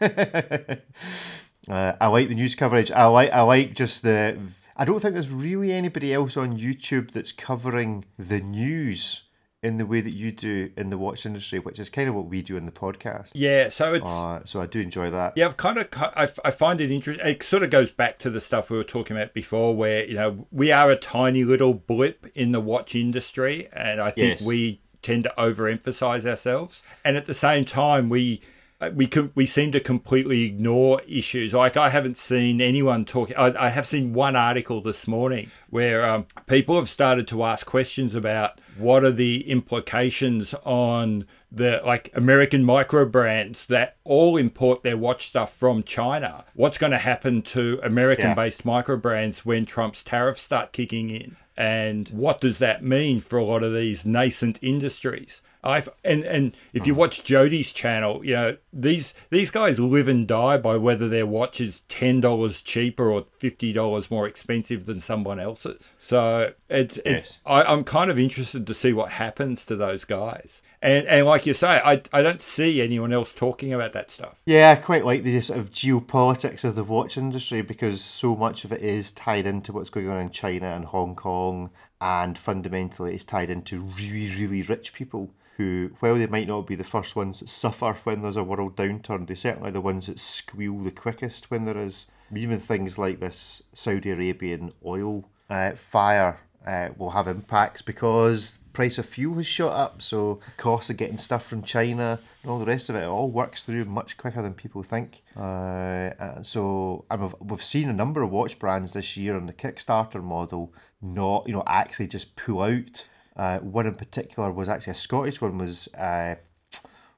[1.68, 2.90] Uh, I like the news coverage.
[2.90, 4.38] I like I like just the.
[4.76, 9.22] I don't think there's really anybody else on YouTube that's covering the news
[9.62, 12.26] in the way that you do in the watch industry, which is kind of what
[12.26, 13.32] we do in the podcast.
[13.34, 15.32] Yeah, so it's Uh, so I do enjoy that.
[15.34, 17.26] Yeah, I've kind of I, I find it interesting.
[17.26, 20.14] It sort of goes back to the stuff we were talking about before, where you
[20.14, 24.42] know we are a tiny little blip in the watch industry, and I think Yes.
[24.46, 28.42] we tend to overemphasize ourselves, and at the same time we.
[28.80, 31.52] Uh, We can, we seem to completely ignore issues.
[31.54, 33.36] Like I haven't seen anyone talking.
[33.36, 37.66] I, I have seen one article this morning where um, people have started to ask
[37.66, 44.82] questions about what are the implications on the like American micro brands that all import
[44.82, 46.44] their watch stuff from China.
[46.54, 51.36] What's going to happen to American based micro brands when Trump's tariffs start kicking in?
[51.56, 55.40] And what does that mean for a lot of these nascent industries?
[55.66, 56.98] I've and and if you mm.
[56.98, 61.60] watch Jody's channel, you know these these guys live and die by whether their watch
[61.60, 65.92] is ten dollars cheaper or fifty dollars more expensive than someone else's.
[65.98, 70.62] So it's it's I, I'm kind of interested to see what happens to those guys.
[70.80, 74.42] And and like you say, I I don't see anyone else talking about that stuff.
[74.46, 78.64] Yeah, I quite like the sort of geopolitics of the watch industry because so much
[78.64, 83.14] of it is tied into what's going on in China and Hong Kong, and fundamentally
[83.14, 87.16] it's tied into really, really rich people who, while they might not be the first
[87.16, 90.90] ones that suffer when there's a world downturn, they're certainly the ones that squeal the
[90.90, 92.06] quickest when there is.
[92.34, 98.98] Even things like this Saudi Arabian oil uh, fire uh, will have impacts because price
[98.98, 100.02] of fuel has shot up.
[100.02, 103.30] So costs of getting stuff from China and all the rest of it, it all
[103.30, 105.22] works through much quicker than people think.
[105.36, 109.46] Uh, and so I mean, we've seen a number of watch brands this year on
[109.46, 113.06] the Kickstarter model not, you know, actually just pull out.
[113.36, 115.58] Uh, one in particular was actually a Scottish one.
[115.58, 116.36] Was uh,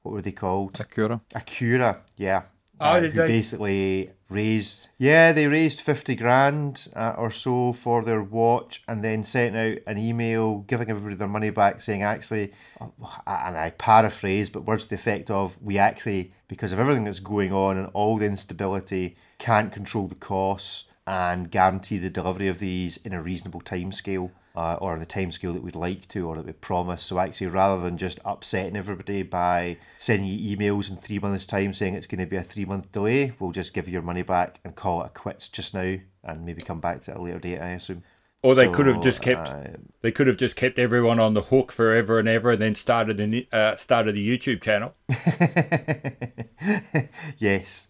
[0.03, 0.75] what were they called?
[0.75, 1.21] Acura.
[1.35, 2.43] Acura, yeah.
[2.81, 3.29] Oh, did who they?
[3.29, 9.25] basically raised, yeah, they raised 50 grand uh, or so for their watch and then
[9.25, 12.87] sent out an email giving everybody their money back saying, actually, uh,
[13.27, 17.21] and I paraphrase, but words to the effect of, we actually, because of everything that's
[17.21, 22.61] going on and all the instability, can't control the costs and guarantee the delivery of
[22.61, 26.45] these in a reasonable timescale uh, or the timescale that we'd like to or that
[26.45, 27.05] we promise.
[27.05, 31.73] So actually, rather than just upsetting everybody by sending you emails in three months' time
[31.73, 34.23] saying it's going to be a three month delay, we'll just give you your money
[34.23, 37.21] back and call it a quits just now and maybe come back to it at
[37.21, 37.61] a later date.
[37.61, 38.03] I assume.
[38.43, 39.63] Or they So, could have just kept uh,
[40.01, 43.21] they could have just kept everyone on the hook forever and ever, and then started
[43.21, 44.93] an uh, started a YouTube channel.
[47.39, 47.87] yes,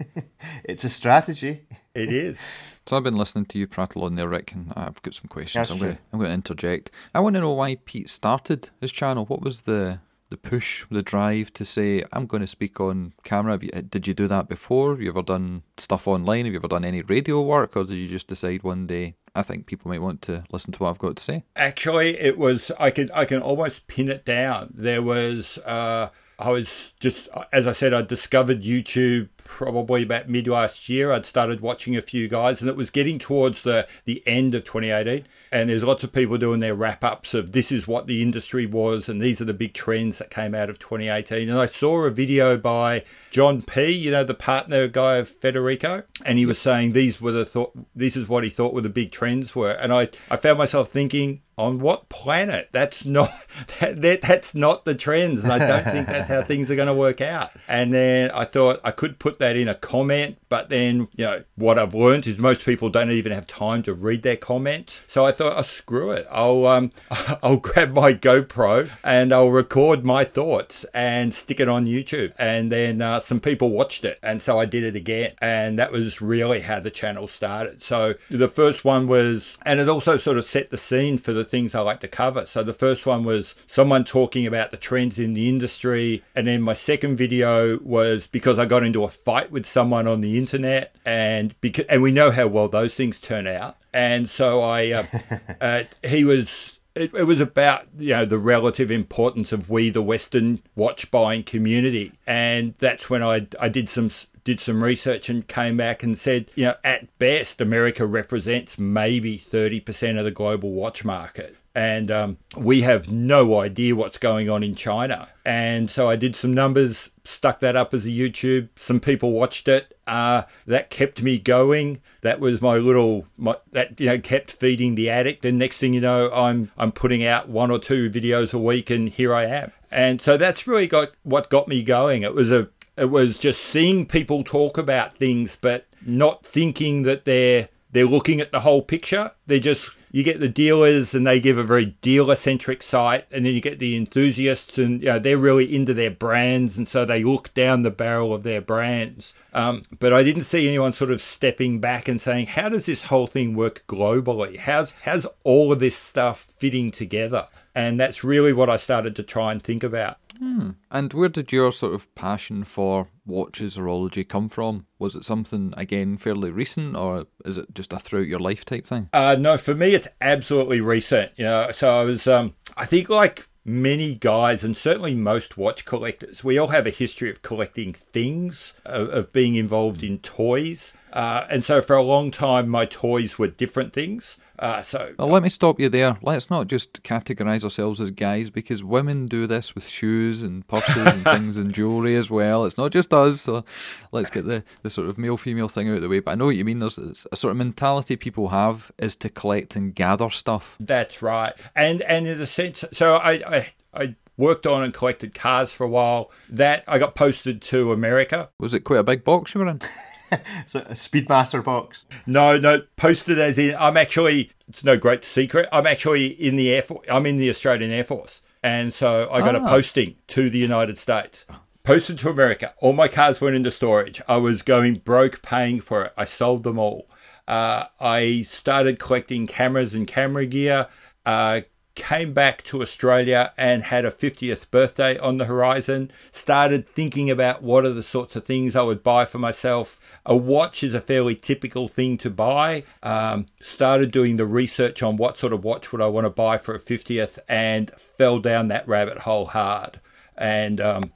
[0.64, 1.66] it's a strategy.
[1.94, 2.75] It is.
[2.88, 5.54] So I've been listening to you prattle on there, Rick, and I've got some questions.
[5.54, 5.86] That's I'm true.
[5.88, 6.92] going, to, I'm going to interject.
[7.14, 9.24] I want to know why Pete started his channel.
[9.24, 13.58] What was the the push, the drive to say, I'm going to speak on camera?
[13.60, 14.90] You, did you do that before?
[14.90, 16.46] Have you ever done stuff online?
[16.46, 17.76] Have you ever done any radio work?
[17.76, 20.78] Or did you just decide one day, I think people might want to listen to
[20.80, 21.44] what I've got to say?
[21.54, 24.74] Actually, it was, I can, I can almost pin it down.
[24.74, 26.08] There was, uh,
[26.40, 31.12] I was just, as I said, I discovered YouTube probably about mid last year.
[31.12, 34.64] I'd started watching a few guys, and it was getting towards the, the end of
[34.64, 35.24] 2018.
[35.52, 38.66] And there's lots of people doing their wrap ups of this is what the industry
[38.66, 41.48] was, and these are the big trends that came out of 2018.
[41.48, 46.02] And I saw a video by John P., you know, the partner guy of Federico,
[46.24, 48.88] and he was saying these were the thought, this is what he thought were the
[48.88, 49.72] big trends were.
[49.72, 52.68] And I, I found myself thinking, on what planet?
[52.72, 53.30] That's not
[53.80, 56.88] that, that, that's not the trends, and I don't think that's how things are going
[56.88, 57.50] to work out.
[57.68, 61.44] And then I thought I could put that in a comment, but then you know
[61.56, 65.02] what I've learned is most people don't even have time to read their comments.
[65.08, 66.92] So I thought, oh screw it, I'll um
[67.42, 72.32] I'll grab my GoPro and I'll record my thoughts and stick it on YouTube.
[72.38, 75.92] And then uh, some people watched it, and so I did it again, and that
[75.92, 77.82] was really how the channel started.
[77.82, 81.44] So the first one was, and it also sort of set the scene for the
[81.44, 82.46] things I like to cover.
[82.46, 86.24] So the first one was someone talking about the trends in the industry.
[86.34, 90.20] And then my second video was because I got into a fight with someone on
[90.20, 93.76] the internet and because, and we know how well those things turn out.
[93.92, 95.04] And so I, uh,
[95.60, 100.00] uh, he was it, it, was about you know the relative importance of we the
[100.00, 104.10] Western watch buying community, and that's when I I did some
[104.44, 109.36] did some research and came back and said, you know, at best, America represents maybe
[109.36, 111.56] 30% of the global watch market.
[111.76, 115.28] And um, we have no idea what's going on in China.
[115.44, 118.70] And so I did some numbers, stuck that up as a YouTube.
[118.76, 119.94] Some people watched it.
[120.06, 122.00] Uh, that kept me going.
[122.22, 125.44] That was my little my, that you know kept feeding the addict.
[125.44, 128.88] And next thing you know, I'm I'm putting out one or two videos a week,
[128.88, 129.70] and here I am.
[129.90, 132.22] And so that's really got what got me going.
[132.22, 137.26] It was a it was just seeing people talk about things, but not thinking that
[137.26, 139.32] they're they're looking at the whole picture.
[139.46, 143.44] They're just you get the dealers and they give a very dealer centric site, and
[143.44, 147.04] then you get the enthusiasts and you know, they're really into their brands, and so
[147.04, 149.34] they look down the barrel of their brands.
[149.52, 153.02] Um, but I didn't see anyone sort of stepping back and saying, "How does this
[153.02, 154.56] whole thing work globally?
[154.56, 159.22] How's how's all of this stuff fitting together?" And that's really what I started to
[159.22, 160.16] try and think about.
[160.38, 160.70] Hmm.
[160.90, 164.86] And where did your sort of passion for watches horology come from?
[164.98, 168.86] Was it something again fairly recent, or is it just a throughout your life type
[168.86, 169.08] thing?
[169.12, 171.32] Uh, no, for me it's absolutely recent.
[171.36, 175.84] You know, so I was, um, I think like many guys, and certainly most watch
[175.84, 180.92] collectors, we all have a history of collecting things, of, of being involved in toys.
[181.12, 184.36] Uh, and so for a long time, my toys were different things.
[184.58, 186.16] Uh, so well, let me stop you there.
[186.22, 190.96] Let's not just categorise ourselves as guys because women do this with shoes and purses
[190.96, 192.64] and things and jewellery as well.
[192.64, 193.42] It's not just us.
[193.42, 193.64] So
[194.12, 196.20] let's get the, the sort of male female thing out of the way.
[196.20, 196.78] But I know what you mean.
[196.78, 200.76] There's a sort of mentality people have is to collect and gather stuff.
[200.80, 201.52] That's right.
[201.74, 205.84] And and in a sense, so I I, I worked on and collected cars for
[205.84, 206.30] a while.
[206.48, 208.50] That I got posted to America.
[208.58, 209.80] Was it quite a big box you were in?
[210.66, 212.06] so a Speedmaster box.
[212.26, 214.50] No, no, posted as in I'm actually.
[214.68, 215.68] It's no great secret.
[215.72, 216.82] I'm actually in the air.
[216.82, 217.06] Force.
[217.08, 219.64] I'm in the Australian Air Force, and so I got ah.
[219.64, 221.46] a posting to the United States.
[221.84, 222.74] Posted to America.
[222.78, 224.20] All my cars went into storage.
[224.26, 226.12] I was going broke paying for it.
[226.16, 227.08] I sold them all.
[227.46, 230.88] Uh, I started collecting cameras and camera gear.
[231.24, 231.60] Uh,
[231.96, 236.12] came back to Australia and had a 50th birthday on the horizon.
[236.30, 239.98] Started thinking about what are the sorts of things I would buy for myself.
[240.24, 242.84] A watch is a fairly typical thing to buy.
[243.02, 246.58] Um, started doing the research on what sort of watch would I want to buy
[246.58, 250.00] for a 50th and fell down that rabbit hole hard.
[250.36, 251.12] And um,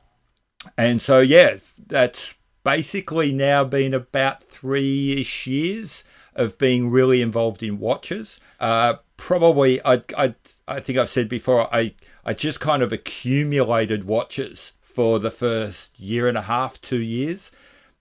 [0.76, 7.62] and so yeah, that's basically now been about three ish years of being really involved
[7.62, 8.40] in watches.
[8.58, 10.35] Uh, probably, I, I,
[10.66, 16.00] I think I've said before, I, I just kind of accumulated watches for the first
[16.00, 17.52] year and a half, two years.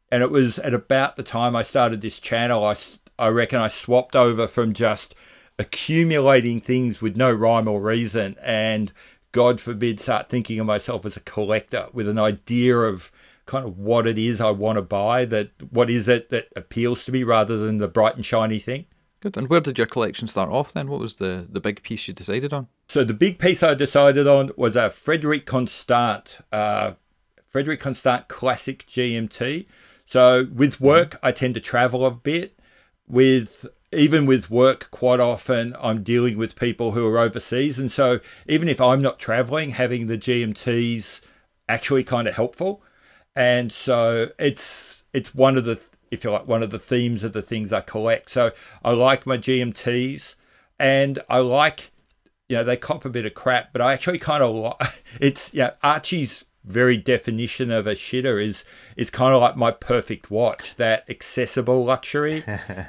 [0.10, 2.77] And it was at about the time I started this channel, I,
[3.19, 5.13] I reckon I swapped over from just
[5.60, 8.93] accumulating things with no rhyme or reason and
[9.34, 13.11] God forbid start thinking of myself as a collector with an idea of
[13.45, 17.03] kind of what it is I want to buy, that what is it that appeals
[17.05, 18.86] to me rather than the bright and shiny thing.
[19.22, 19.36] Good.
[19.36, 20.88] And where did your collection start off then?
[20.89, 22.67] What was the, the big piece you decided on?
[22.88, 26.93] So the big piece I decided on was a Frederique Constant, uh,
[27.47, 29.65] Frederique Constant Classic GMT.
[30.05, 32.57] So with work, I tend to travel a bit.
[33.07, 37.80] With even with work, quite often I'm dealing with people who are overseas.
[37.80, 41.22] And so even if I'm not traveling, having the GMTs
[41.67, 42.84] actually kind of helpful.
[43.36, 45.80] And so it's it's one of the
[46.12, 48.32] if you like one of the themes of the things I collect.
[48.32, 48.51] So
[48.84, 50.36] I like my GMTs
[50.80, 51.91] and I like
[52.47, 55.53] you know they cop a bit of crap, but I actually kind of like it's
[55.53, 58.66] yeah Archie's very definition of a shitter is
[58.97, 62.43] is kind of like my perfect watch, that accessible luxury.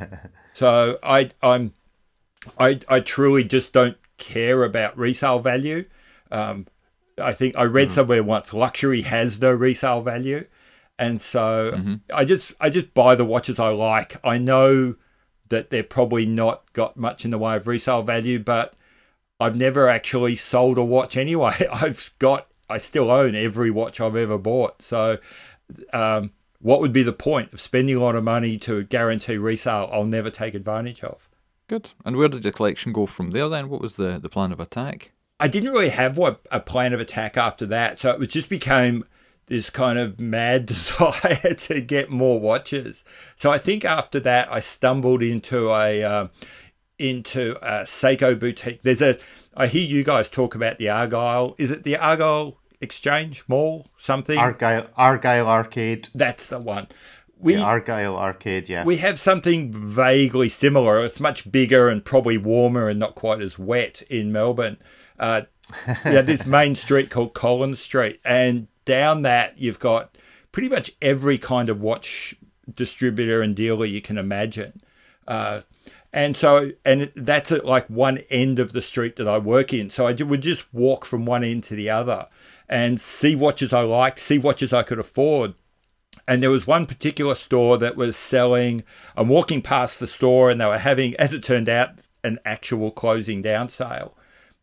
[0.53, 1.75] so I I'm
[2.59, 5.85] I I truly just don't care about resale value.
[6.31, 6.67] Um,
[7.19, 7.93] I think I read mm.
[7.93, 10.47] somewhere once luxury has no resale value,
[11.01, 11.95] and so mm-hmm.
[12.15, 14.17] I just I just buy the watches I like.
[14.23, 14.97] I know
[15.49, 18.75] that they're probably not got much in the way of resale value, but
[19.41, 21.67] I've never actually sold a watch anyway.
[21.73, 24.83] I've got I still own every watch I've ever bought.
[24.83, 25.19] So,
[25.95, 29.89] um, what would be the point of spending a lot of money to guarantee resale
[29.91, 31.31] I'll never take advantage of?
[31.67, 31.93] Good.
[32.05, 33.71] And where did your collection go from there then?
[33.71, 35.13] What was the, the plan of attack?
[35.41, 38.01] I didn't really have what a plan of attack after that.
[38.01, 39.07] So it was just became
[39.51, 43.05] this kind of mad desire to get more watches.
[43.37, 46.29] So I think after that I stumbled into a uh,
[46.99, 48.81] into a Seiko boutique.
[48.81, 49.19] There's a
[49.55, 51.55] I hear you guys talk about the Argyle.
[51.59, 54.39] Is it the Argyle Exchange Mall, something.
[54.39, 56.09] Argyle, Argyle Arcade.
[56.15, 56.89] That's the one.
[57.39, 58.85] We the Argyle Arcade, yeah.
[58.85, 61.05] We have something vaguely similar.
[61.05, 64.79] It's much bigger and probably warmer and not quite as wet in Melbourne.
[65.19, 65.43] Uh,
[66.05, 70.19] yeah, this main street called Collins Street, and down that you've got
[70.51, 72.35] pretty much every kind of watch
[72.75, 74.83] distributor and dealer you can imagine.
[75.29, 75.61] Uh,
[76.13, 79.91] and so, and that's at like one end of the street that I work in.
[79.91, 82.27] So I would just walk from one end to the other
[82.69, 85.55] and see watches I liked, see watches I could afford.
[86.27, 88.83] And there was one particular store that was selling.
[89.17, 91.91] I'm walking past the store and they were having, as it turned out,
[92.25, 94.17] an actual closing down sale.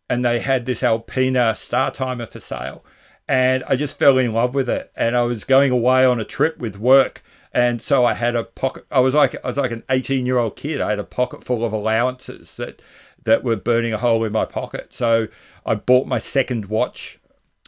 [0.10, 2.84] And they had this Alpina Star Timer for sale.
[3.28, 4.92] And I just fell in love with it.
[4.96, 7.24] And I was going away on a trip with work.
[7.54, 8.86] And so I had a pocket.
[8.92, 10.80] I was like I was like an 18 year old kid.
[10.80, 12.82] I had a pocket full of allowances that
[13.24, 14.94] that were burning a hole in my pocket.
[14.94, 15.28] So
[15.66, 17.20] I bought my second watch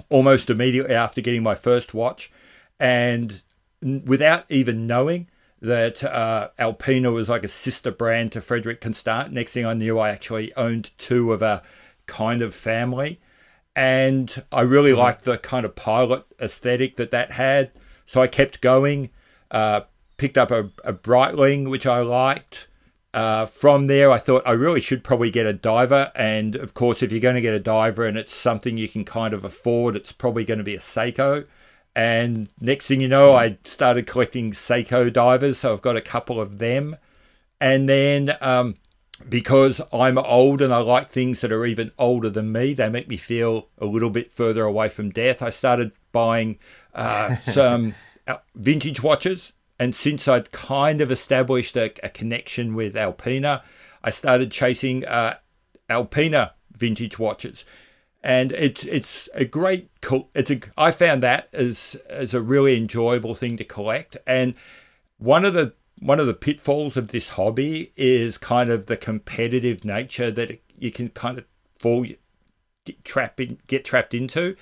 [0.10, 2.32] almost immediately after getting my first watch,
[2.80, 3.42] and
[3.82, 5.28] without even knowing
[5.62, 9.32] that uh, Alpina was like a sister brand to Frederique Constant.
[9.32, 11.62] Next thing I knew, I actually owned two of a
[12.06, 13.20] kind of family,
[13.80, 15.00] and I really mm-hmm.
[15.00, 17.72] liked the kind of pilot aesthetic that that had.
[18.06, 19.10] So I kept going.
[19.50, 19.82] Uh,
[20.18, 22.68] picked up a, a Breitling, which I liked.
[23.14, 26.12] Uh, from there, I thought I really should probably get a diver.
[26.14, 29.06] And of course, if you're going to get a diver and it's something you can
[29.06, 31.48] kind of afford, it's probably going to be a Seiko.
[31.96, 35.60] And next thing you know, I started collecting Seiko divers.
[35.60, 36.98] So I've got a couple of them.
[37.62, 38.76] And then um,
[39.28, 43.08] because I'm old and I like things that are even older than me, they make
[43.08, 45.42] me feel a little bit further away from death.
[45.42, 46.60] I started buying
[46.94, 47.96] uh, some
[48.28, 53.64] uh, vintage watches and since I'd kind of established a, a connection with Alpina,
[54.04, 55.36] I started chasing uh,
[55.90, 57.64] Alpina vintage watches.
[58.22, 59.90] And it's it's a great
[60.36, 64.18] it's a I found that as as a really enjoyable thing to collect.
[64.28, 64.56] And
[65.18, 69.84] one of the one of the pitfalls of this hobby is kind of the competitive
[69.84, 71.46] nature that you can kind of
[71.78, 72.06] fall
[72.86, 74.56] get trapped in, get trapped into.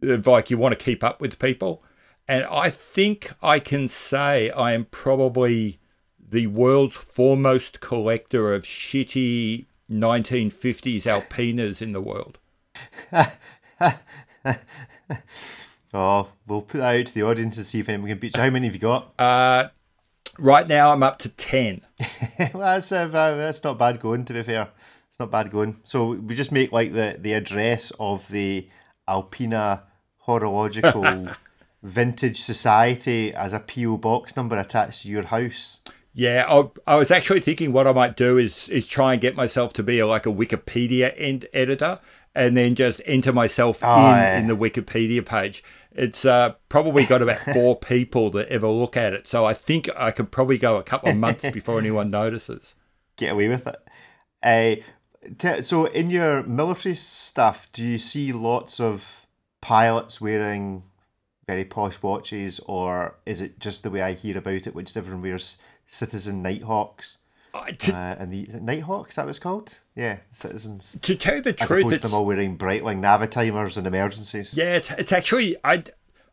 [0.00, 1.82] Like you want to keep up with people.
[2.26, 5.78] And I think I can say I am probably
[6.18, 12.38] the world's foremost collector of shitty 1950s Alpinas in the world.
[15.92, 18.42] oh, we'll put that out to the audience to see if anyone can beat you.
[18.42, 19.12] How many have you got?
[19.18, 19.68] Uh,
[20.38, 21.82] right now, I'm up to 10.
[22.38, 24.68] well, that's, uh, that's not bad going, to be fair.
[25.08, 25.80] It's not bad going.
[25.84, 28.68] So we just make like the, the address of the
[29.06, 29.84] Alpina
[30.18, 31.28] horological
[31.82, 35.80] Vintage Society as a PO box number attached to your house.
[36.14, 39.34] Yeah, I, I, was actually thinking what I might do is is try and get
[39.34, 42.00] myself to be a, like a Wikipedia end editor,
[42.34, 44.38] and then just enter myself oh, in yeah.
[44.38, 45.62] in the Wikipedia page.
[45.92, 49.88] It's uh, probably got about four people that ever look at it, so I think
[49.96, 52.74] I could probably go a couple of months before anyone notices.
[53.16, 53.76] Get away with it.
[54.42, 54.82] Uh,
[55.38, 59.26] t- so, in your military stuff, do you see lots of
[59.60, 60.84] pilots wearing
[61.46, 65.22] very posh watches, or is it just the way I hear about it, which everyone
[65.22, 67.18] wears Citizen Nighthawks?
[67.54, 69.80] Uh, to, uh, and the Nighthawks, that was called?
[69.94, 70.96] Yeah, Citizens.
[71.02, 74.54] To tell the As truth, opposed to them all wearing Breitling Navitimers and emergencies.
[74.54, 75.84] Yeah, it's, it's actually I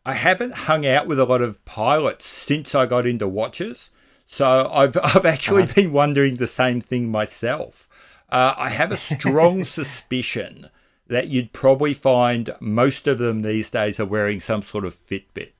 [0.04, 3.90] I haven't hung out with a lot of pilots since I got into watches.
[4.24, 5.74] So I've I've actually uh-huh.
[5.74, 7.86] been wondering the same thing myself.
[8.30, 10.70] Uh, I have a strong suspicion
[11.08, 15.50] that you'd probably find most of them these days are wearing some sort of Fitbit.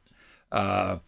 [0.53, 0.99] Uh,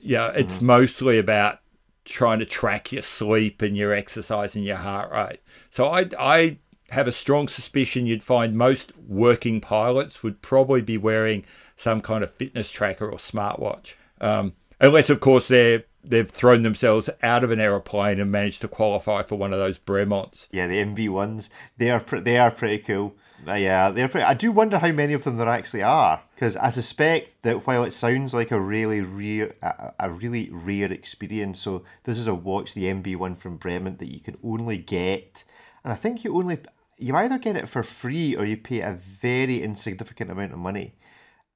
[0.00, 0.66] yeah, it's mm-hmm.
[0.66, 1.60] mostly about
[2.04, 5.40] trying to track your sleep and your exercise and your heart rate.
[5.70, 6.58] So I I
[6.90, 11.44] have a strong suspicion you'd find most working pilots would probably be wearing
[11.74, 13.94] some kind of fitness tracker or smartwatch.
[14.20, 18.68] Um, unless, of course, they're they've thrown themselves out of an aeroplane and managed to
[18.68, 20.48] qualify for one of those Bremonts.
[20.50, 21.50] Yeah, the MB ones.
[21.78, 23.14] They are they are pretty cool.
[23.46, 24.24] Uh, yeah, they're pretty.
[24.24, 27.82] I do wonder how many of them there actually are, because I suspect that while
[27.82, 32.34] it sounds like a really rare, a, a really rare experience, so this is a
[32.34, 35.42] watch, the MB one from Bremont, that you can only get,
[35.82, 36.58] and I think you only
[36.98, 40.94] you either get it for free or you pay a very insignificant amount of money,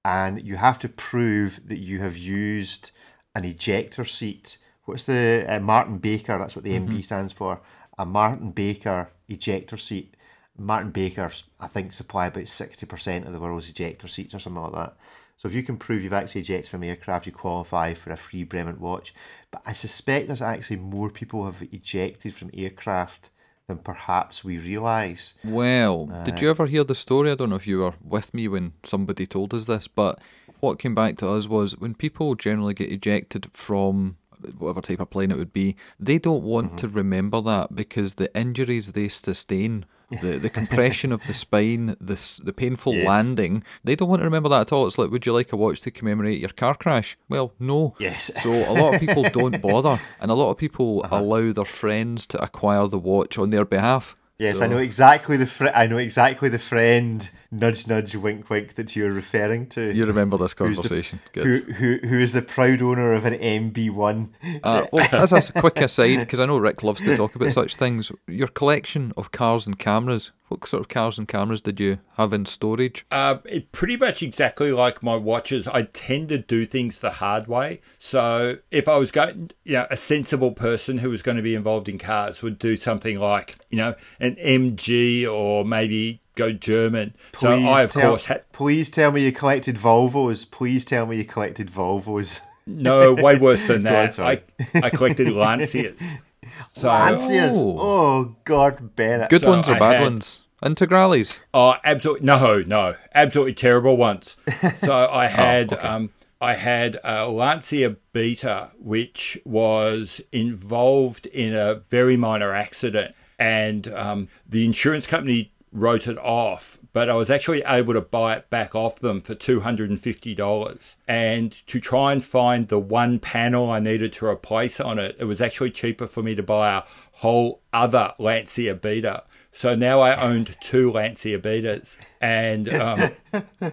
[0.04, 2.90] and you have to prove that you have used
[3.36, 4.58] an ejector seat.
[4.86, 6.38] What's the uh, Martin Baker?
[6.38, 6.96] That's what the mm-hmm.
[6.96, 7.60] MB stands for.
[7.98, 10.15] A Martin Baker ejector seat.
[10.58, 11.30] Martin Baker,
[11.60, 14.96] I think, supply about sixty percent of the world's ejector seats or something like that.
[15.38, 18.44] So if you can prove you've actually ejected from aircraft, you qualify for a free
[18.44, 19.14] Bremont watch.
[19.50, 23.30] But I suspect there's actually more people have ejected from aircraft
[23.66, 25.34] than perhaps we realise.
[25.44, 27.30] Well, uh, did you ever hear the story?
[27.30, 30.20] I don't know if you were with me when somebody told us this, but
[30.60, 34.16] what came back to us was when people generally get ejected from
[34.58, 36.76] whatever type of plane it would be, they don't want mm-hmm.
[36.76, 42.40] to remember that because the injuries they sustain the the compression of the spine, the
[42.42, 43.06] the painful yes.
[43.06, 43.64] landing.
[43.84, 44.86] They don't want to remember that at all.
[44.86, 47.18] It's like, would you like a watch to commemorate your car crash?
[47.28, 47.94] Well, no.
[47.98, 48.30] Yes.
[48.46, 51.16] So a lot of people don't bother, and a lot of people uh-huh.
[51.16, 54.14] allow their friends to acquire the watch on their behalf.
[54.38, 54.64] Yes, so.
[54.64, 58.96] I know exactly the fr- I know exactly the friend nudge nudge wink wink that
[58.96, 59.92] you're referring to.
[59.92, 61.20] You remember this conversation?
[61.32, 64.34] The, who who who is the proud owner of an MB one?
[64.62, 67.76] Uh, well, as a quick aside, because I know Rick loves to talk about such
[67.76, 70.32] things, your collection of cars and cameras.
[70.48, 73.04] What sort of cars and cameras did you have in storage?
[73.10, 75.66] Uh, it pretty much exactly like my watches.
[75.66, 77.80] I tend to do things the hard way.
[77.98, 81.56] So if I was going, you know, a sensible person who was going to be
[81.56, 87.14] involved in cars would do something like, you know, an MG or maybe go German.
[87.32, 88.52] Please so I, of tell, course, had.
[88.52, 90.48] Please tell me you collected Volvos.
[90.48, 92.40] Please tell me you collected Volvos.
[92.66, 94.18] No, way worse than that.
[94.20, 94.42] I,
[94.74, 96.00] I collected Lancias.
[96.68, 97.52] So, Lancias.
[97.54, 97.78] Oh.
[97.80, 99.30] oh God, Bennett.
[99.30, 100.40] Good so ones or I bad had, ones?
[100.62, 101.40] Integrales.
[101.52, 104.36] Oh, absolutely no, no, absolutely terrible ones.
[104.80, 105.88] So I oh, had oh, okay.
[105.88, 106.10] um,
[106.40, 114.28] I had a Lancia Beta, which was involved in a very minor accident, and um,
[114.48, 118.74] the insurance company wrote it off, but I was actually able to buy it back
[118.74, 120.96] off them for $250.
[121.06, 125.24] And to try and find the one panel I needed to replace on it, it
[125.24, 126.82] was actually cheaper for me to buy a
[127.18, 129.24] whole other Lancia Beta.
[129.52, 133.10] So now I owned two Lancia Betas, and um,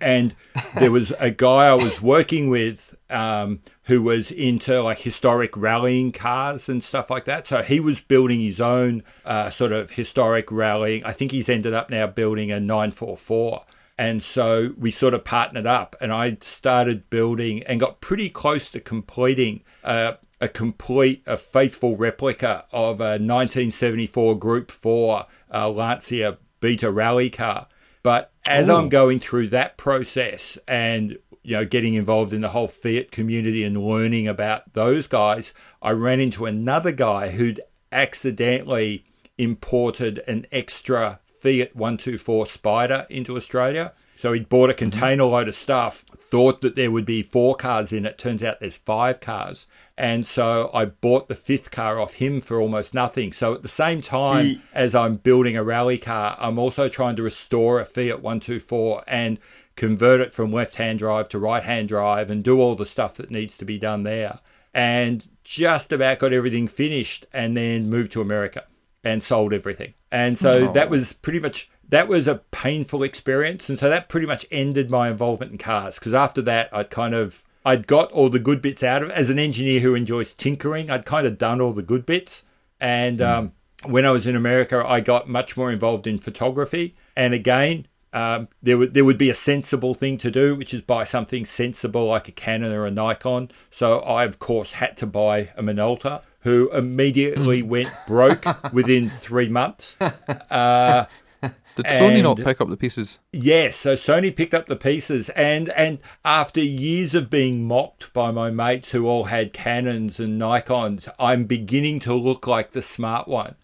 [0.00, 0.36] and
[0.78, 6.10] there was a guy I was working with um, who was into like historic rallying
[6.10, 7.46] cars and stuff like that.
[7.46, 11.04] So he was building his own uh, sort of historic rallying.
[11.04, 13.64] I think he's ended up now building a 944.
[13.96, 18.68] And so we sort of partnered up, and I started building and got pretty close
[18.70, 26.38] to completing uh, a complete, a faithful replica of a 1974 Group 4 uh, Lancia
[26.60, 27.68] Beta rally car.
[28.02, 28.74] But as Ooh.
[28.74, 33.62] I'm going through that process and you know getting involved in the whole Fiat community
[33.62, 37.60] and learning about those guys, I ran into another guy who'd
[37.92, 39.04] accidentally
[39.38, 43.92] imported an extra Fiat 124 Spider into Australia.
[44.16, 47.92] So he'd bought a container load of stuff, thought that there would be four cars
[47.92, 48.16] in it.
[48.16, 49.66] Turns out there's five cars.
[49.98, 53.32] And so I bought the fifth car off him for almost nothing.
[53.32, 57.16] So at the same time he, as I'm building a rally car, I'm also trying
[57.16, 59.38] to restore a Fiat 124 and
[59.76, 63.14] convert it from left hand drive to right hand drive and do all the stuff
[63.14, 64.40] that needs to be done there.
[64.72, 68.64] And just about got everything finished and then moved to America
[69.02, 69.94] and sold everything.
[70.10, 70.72] And so oh.
[70.72, 74.90] that was pretty much that was a painful experience and so that pretty much ended
[74.90, 78.60] my involvement in cars because after that I'd kind of I'd got all the good
[78.60, 79.14] bits out of it.
[79.14, 82.42] As an engineer who enjoys tinkering, I'd kind of done all the good bits.
[82.78, 83.26] And mm.
[83.26, 83.52] um,
[83.84, 86.94] when I was in America, I got much more involved in photography.
[87.16, 90.80] And again, um, there would there would be a sensible thing to do, which is
[90.80, 93.50] buy something sensible like a Canon or a Nikon.
[93.70, 97.66] So I of course had to buy a Minolta, who immediately mm.
[97.66, 99.96] went broke within three months.
[100.00, 101.06] Uh,
[101.76, 103.18] Did Sony not pick up the pieces?
[103.32, 108.30] Yes, so Sony picked up the pieces, and and after years of being mocked by
[108.30, 113.26] my mates who all had Canons and Nikons, I'm beginning to look like the smart
[113.26, 113.56] one,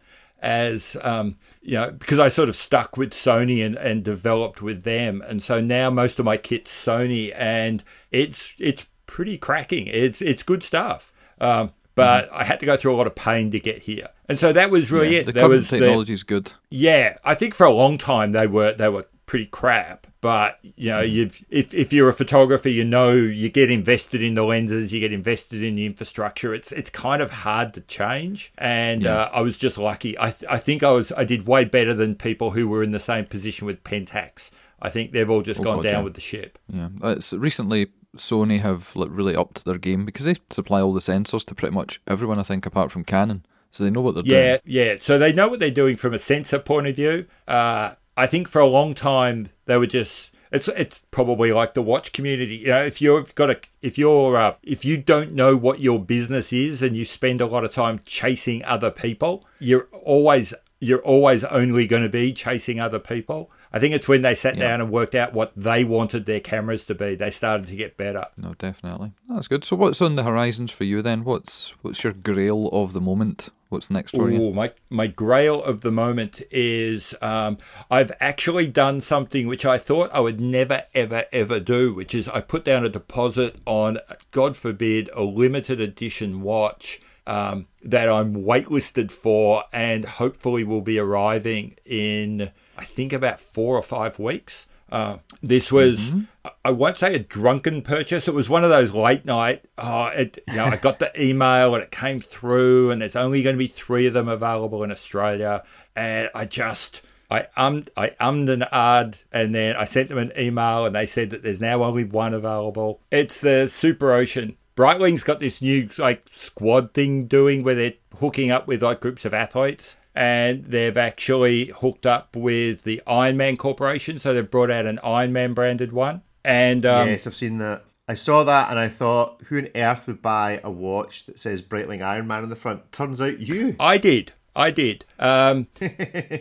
[0.43, 4.83] as um, you know, because I sort of stuck with Sony and, and developed with
[4.83, 9.87] them, and so now most of my kit's Sony, and it's it's pretty cracking.
[9.89, 11.13] It's it's good stuff.
[11.41, 14.41] Um, but I had to go through a lot of pain to get here, and
[14.41, 15.27] so that was really it.
[15.27, 16.53] The current was the- technology is good.
[16.71, 20.09] yeah, I think for a long time they were they were pretty crap.
[20.21, 24.35] But you know, you've if if you're a photographer, you know you get invested in
[24.35, 26.53] the lenses, you get invested in the infrastructure.
[26.53, 28.53] It's it's kind of hard to change.
[28.59, 30.19] And uh, I was just lucky.
[30.19, 32.91] I th- I think I was I did way better than people who were in
[32.91, 34.51] the same position with Pentax.
[34.83, 36.03] I think they've all just Oh, gone God, down yeah.
[36.03, 36.59] with the ship.
[36.69, 41.01] Yeah, it's recently Sony have like really upped their game because they supply all the
[41.01, 42.39] sensors to pretty much everyone.
[42.39, 44.61] I think apart from Canon, so they know what they're Yeah, doing.
[44.67, 44.97] Yeah, yeah.
[45.01, 47.27] So they know what they're doing from a sensor point of view.
[47.47, 50.31] Uh, I think for a long time they were just.
[50.53, 52.57] It's it's probably like the watch community.
[52.57, 56.01] You know, if you've got a if you're uh, if you don't know what your
[56.01, 61.03] business is and you spend a lot of time chasing other people, you're always you're
[61.03, 63.51] always only going to be chasing other people.
[63.73, 64.69] I think it's when they sat Yeah.
[64.69, 67.97] down and worked out what they wanted their cameras to be, they started to get
[67.97, 68.25] better.
[68.37, 69.13] No, definitely.
[69.29, 69.65] That's good.
[69.65, 71.25] So, what's on the horizons for you then?
[71.25, 73.51] What's what's your grail of the moment?
[73.69, 74.43] What's next for you?
[74.43, 77.57] Ooh, my my grail of the moment is um,
[77.89, 82.27] I've actually done something which I thought I would never ever ever do, which is
[82.29, 83.99] I put down a deposit on,
[84.33, 90.99] God forbid, a limited edition watch um, that I'm waitlisted for, and hopefully will be
[90.99, 92.51] arriving in
[92.81, 94.67] I think about four or five weeks.
[94.91, 96.13] Uh, this was,
[96.45, 98.27] I- I won't say a drunken purchase.
[98.27, 99.65] It was one of those late night.
[99.79, 103.43] Oh, it, you know, I got the email and it came through, and there's only
[103.43, 105.63] going to be three of them available in Australia.
[105.95, 110.33] And I just, I ummed, I ummed and ahed, and then I sent them an
[110.37, 113.01] email, and they said that there's now only one available.
[113.13, 114.57] It's the Super Ocean.
[114.77, 119.25] Breitling's got this new like squad thing doing where they're hooking up with like groups
[119.25, 124.19] of athletes and they've actually hooked up with the Iron Man Corporation.
[124.19, 126.23] So they've brought out an Iron Man branded one.
[126.45, 127.85] And um, yes, I've seen that.
[128.09, 131.63] I saw that and I thought, who on earth would buy a watch that says
[131.63, 132.91] Breitling Iron Man on the front?
[132.91, 133.77] Turns out you.
[133.79, 134.33] I did.
[134.57, 135.05] I did.
[135.19, 135.69] Um,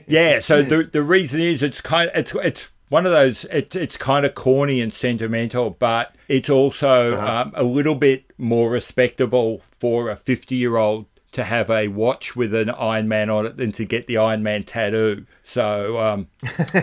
[0.08, 0.40] yeah.
[0.40, 3.46] So the the reason is it's kind of it's it's one of those.
[3.46, 8.72] It, it's kind of corny and sentimental, but it's also um, a little bit more
[8.72, 13.46] respectable for a fifty year old to have a watch with an Iron Man on
[13.46, 15.26] it than to get the Iron Man tattoo.
[15.44, 16.28] So um,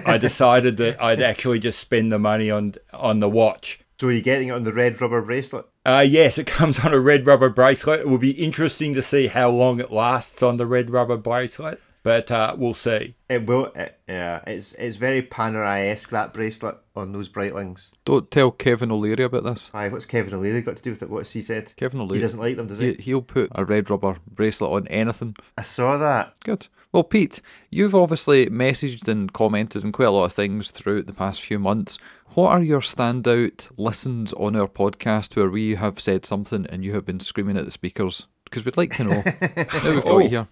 [0.04, 3.80] I decided that I'd actually just spend the money on on the watch.
[3.98, 5.66] So are you getting it on the red rubber bracelet?
[5.86, 8.00] Uh, yes, it comes on a red rubber bracelet.
[8.00, 11.80] It will be interesting to see how long it lasts on the red rubber bracelet,
[12.06, 13.16] but uh, we'll see.
[13.28, 13.66] It will.
[13.74, 17.90] It, yeah, it's it's very Panerai esque that bracelet on those Breitlings.
[18.04, 19.72] Don't tell Kevin O'Leary about this.
[19.74, 21.10] Aye, what's Kevin O'Leary got to do with it?
[21.10, 21.74] What's he said?
[21.76, 22.22] Kevin He O'Leary.
[22.22, 23.02] doesn't like them, does He, he?
[23.02, 25.34] he'll put a red rubber bracelet on anything.
[25.58, 26.34] I saw that.
[26.44, 26.68] Good.
[26.92, 31.12] Well, Pete, you've obviously messaged and commented on quite a lot of things throughout the
[31.12, 31.98] past few months.
[32.34, 36.94] What are your standout listens on our podcast where we have said something and you
[36.94, 38.28] have been screaming at the speakers?
[38.44, 39.22] Because we'd like to know.
[39.56, 40.18] now we've got Oh.
[40.20, 40.48] you here.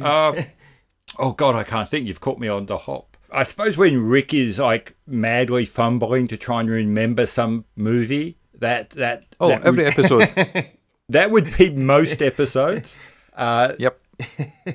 [0.00, 0.42] Uh,
[1.18, 2.06] oh God, I can't think.
[2.06, 3.16] You've caught me on the hop.
[3.30, 8.90] I suppose when Rick is like madly fumbling to try and remember some movie, that
[8.90, 10.68] that Oh, that every would, episode.
[11.08, 12.96] that would be most episodes.
[13.34, 13.98] Uh, yep.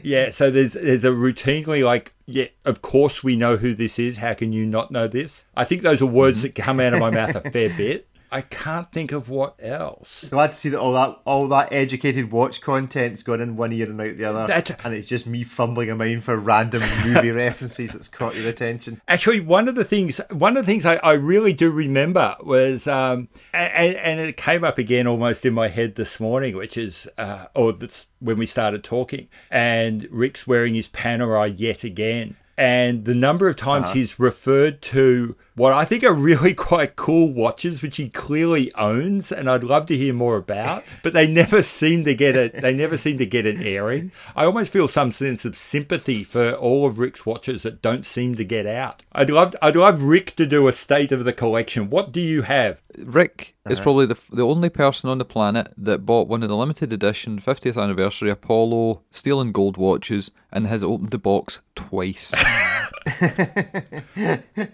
[0.03, 4.17] yeah, so there's there's a routinely like yeah, of course we know who this is.
[4.17, 5.45] How can you not know this?
[5.55, 8.08] I think those are words that come out of my mouth a fair bit.
[8.31, 10.25] I can't think of what else.
[10.29, 13.89] Glad to see that all that all that educated watch content's gone in one ear
[13.89, 17.31] and out the other, That- and it's just me fumbling a mind for random movie
[17.31, 19.01] references that's caught your attention.
[19.07, 22.87] Actually, one of the things, one of the things I, I really do remember was,
[22.87, 27.07] um, and, and it came up again almost in my head this morning, which is,
[27.17, 32.35] uh, or that's when we started talking, and Rick's wearing his Panerai yet again.
[32.57, 37.33] And the number of times he's referred to what I think are really quite cool
[37.33, 40.83] watches, which he clearly owns, and I'd love to hear more about.
[41.01, 42.61] But they never seem to get it.
[42.61, 44.11] They never seem to get an airing.
[44.35, 48.35] I almost feel some sense of sympathy for all of Rick's watches that don't seem
[48.35, 49.03] to get out.
[49.13, 49.55] I'd love.
[49.61, 51.89] I'd love Rick to do a state of the collection.
[51.89, 52.81] What do you have?
[52.97, 56.55] Rick is probably the the only person on the planet that bought one of the
[56.55, 62.33] limited edition 50th anniversary Apollo steel and gold watches and has opened the box twice.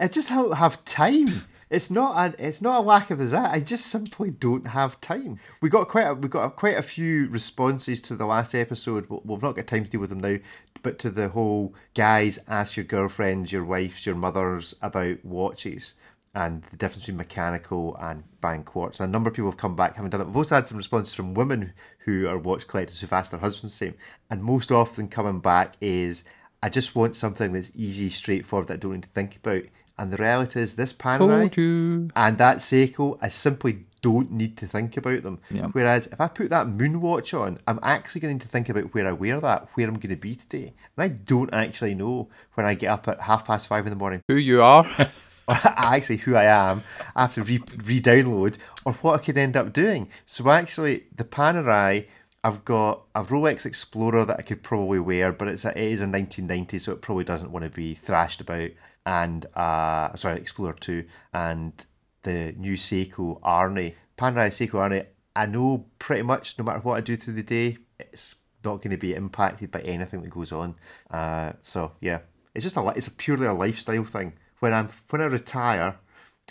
[0.00, 1.28] I just don't have time.
[1.70, 3.48] It's not a it's not a lack of desire.
[3.50, 5.38] I just simply don't have time.
[5.60, 9.08] We got quite a, we got a, quite a few responses to the last episode.
[9.08, 10.36] We'll, we've not got time to deal with them now.
[10.82, 15.94] but to the whole guys ask your girlfriends, your wives, your mothers about watches
[16.34, 19.00] and the difference between mechanical and bang quartz.
[19.00, 20.26] And a number of people have come back having done it.
[20.26, 23.78] We've also had some responses from women who are watch collectors who've asked their husbands
[23.78, 23.94] the same.
[24.30, 26.24] And most often coming back is,
[26.62, 29.62] I just want something that's easy, straightforward that I don't need to think about.
[29.98, 34.96] And the reality is, this Panerai and that Seiko, I simply don't need to think
[34.96, 35.38] about them.
[35.50, 35.66] Yeah.
[35.68, 39.06] Whereas if I put that moon watch on, I'm actually going to think about where
[39.06, 40.72] I wear that, where I'm going to be today.
[40.96, 43.96] And I don't actually know when I get up at half past five in the
[43.96, 44.86] morning Who you are?
[45.48, 46.84] actually who I am
[47.16, 50.08] I have to re- re-download or what I could end up doing.
[50.24, 52.06] So actually, the Panerai,
[52.44, 56.00] I've got a Rolex Explorer that I could probably wear, but it's a, it is
[56.00, 58.70] a 1990, so it probably doesn't want to be thrashed about.
[59.06, 61.72] And uh, sorry, Explorer two and
[62.22, 65.06] the new Seiko Arnie, Panerai Seiko Arnie.
[65.34, 68.90] I know pretty much no matter what I do through the day, it's not going
[68.90, 70.74] to be impacted by anything that goes on.
[71.10, 72.20] Uh, so yeah,
[72.54, 74.34] it's just a it's a purely a lifestyle thing.
[74.58, 75.96] When I'm when I retire,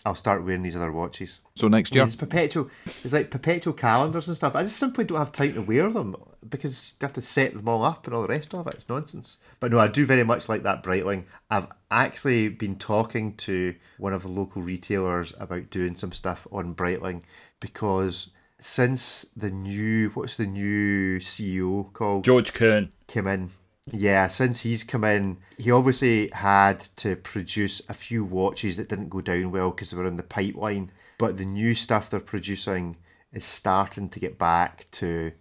[0.05, 1.39] I'll start wearing these other watches.
[1.55, 2.03] so next year.
[2.03, 2.69] It's perpetual.
[3.03, 4.55] It's like perpetual calendars and stuff.
[4.55, 6.15] I just simply don't have time to wear them
[6.47, 8.73] because you have to set them all up and all the rest of it.
[8.75, 9.37] It's nonsense.
[9.59, 11.25] But no, I do very much like that Breitling.
[11.49, 16.73] I've actually been talking to one of the local retailers about doing some stuff on
[16.73, 17.21] Breitling
[17.59, 22.91] because since the new what's the new CEO called Georges Kern.
[23.07, 23.51] came in.
[23.88, 29.09] Yeah, since he's come in, he obviously had to produce a few watches that didn't
[29.09, 30.91] go down well because they were in the pipeline.
[31.17, 32.97] But the new stuff they're producing
[33.32, 35.32] is starting to get back to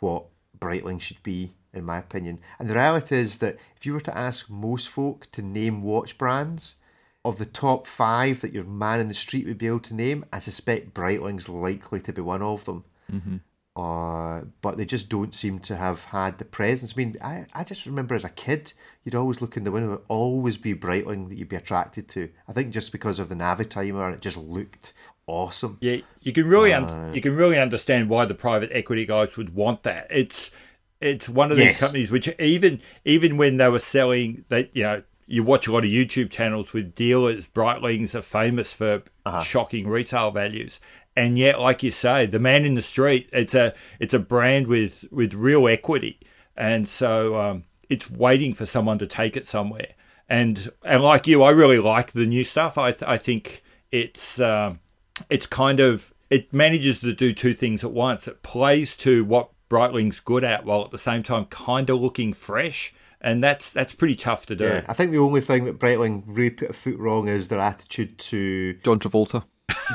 [0.00, 0.26] what
[0.58, 2.40] Breitling should be, in my opinion.
[2.58, 6.18] And the reality is that if you were to ask most folk to name watch
[6.18, 6.76] brands,
[7.24, 10.24] of the top five that your man in the street would be able to name,
[10.32, 12.84] I suspect Breitling's likely to be one of them.
[13.10, 13.36] Mm-hmm.
[13.76, 16.94] Uh, but they just don't seem to have had the presence.
[16.94, 18.72] I mean, I, I just remember as a kid,
[19.02, 22.30] you'd always look in the window, it'd always be Breitling that you'd be attracted to.
[22.48, 24.92] I think just because of the Navitimer, and it just looked
[25.26, 25.78] awesome.
[25.80, 29.56] Yeah, you can really un- you can really understand why the private equity guys would
[29.56, 30.06] want that.
[30.08, 30.52] It's
[31.00, 31.80] it's one of these Yes.
[31.80, 35.84] companies which even even when they were selling that you know you watch a lot
[35.84, 37.46] of YouTube channels with dealers.
[37.48, 39.02] Breitlings are famous for
[39.42, 40.78] shocking retail values,
[41.16, 44.66] and yet, like you say, the man in the street it's a it's a brand
[44.66, 46.18] with with real equity,
[46.56, 49.94] and so um, it's waiting for someone to take it somewhere.
[50.28, 52.78] And and like you, I really like the new stuff.
[52.78, 54.40] I th- I think it's.
[54.40, 54.80] Um,
[55.28, 58.26] it's kind of it manages to do two things at once.
[58.26, 62.32] It plays to what Breitling's good at while at the same time kind of looking
[62.32, 64.64] fresh, and that's that's pretty tough to do.
[64.64, 67.60] Yeah, I think the only thing that Breitling really put a foot wrong is their
[67.60, 69.44] attitude to John Travolta.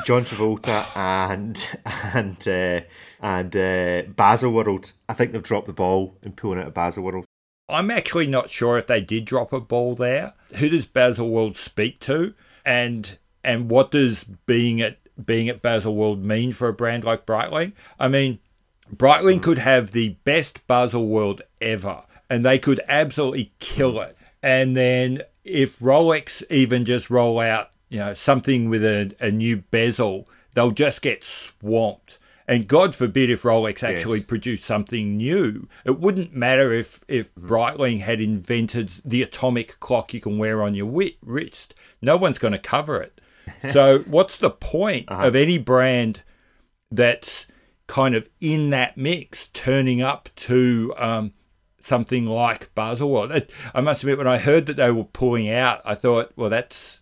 [0.04, 1.66] John Travolta and
[2.14, 2.86] and uh,
[3.20, 4.92] and uh, Baselworld.
[5.08, 7.24] I think they've dropped the ball in pulling out of Baselworld.
[7.68, 10.34] I'm actually not sure if they did drop a ball there.
[10.56, 16.52] Who does Baselworld speak to, and and what does being at being at Baselworld mean
[16.52, 17.72] for a brand like Breitling?
[17.98, 18.38] I mean,
[18.94, 24.16] Breitling could have the best Baselworld ever, and they could absolutely kill it.
[24.42, 29.58] And then if Rolex even just roll out, you know, something with a, a new
[29.58, 32.18] bezel, they'll just get swamped.
[32.48, 34.26] And God forbid if Rolex actually Yes.
[34.26, 35.68] produced something new.
[35.84, 40.74] It wouldn't matter if, if Breitling had invented the atomic clock you can wear on
[40.74, 40.90] your
[41.22, 41.74] wrist.
[42.02, 43.20] No one's going to cover it.
[43.72, 46.22] so, what's the point of any brand
[46.90, 47.46] that's
[47.86, 51.32] kind of in that mix turning up to um,
[51.80, 53.48] something like Baselworld?
[53.74, 56.99] I must admit, when I heard that they were pulling out, I thought, well, that's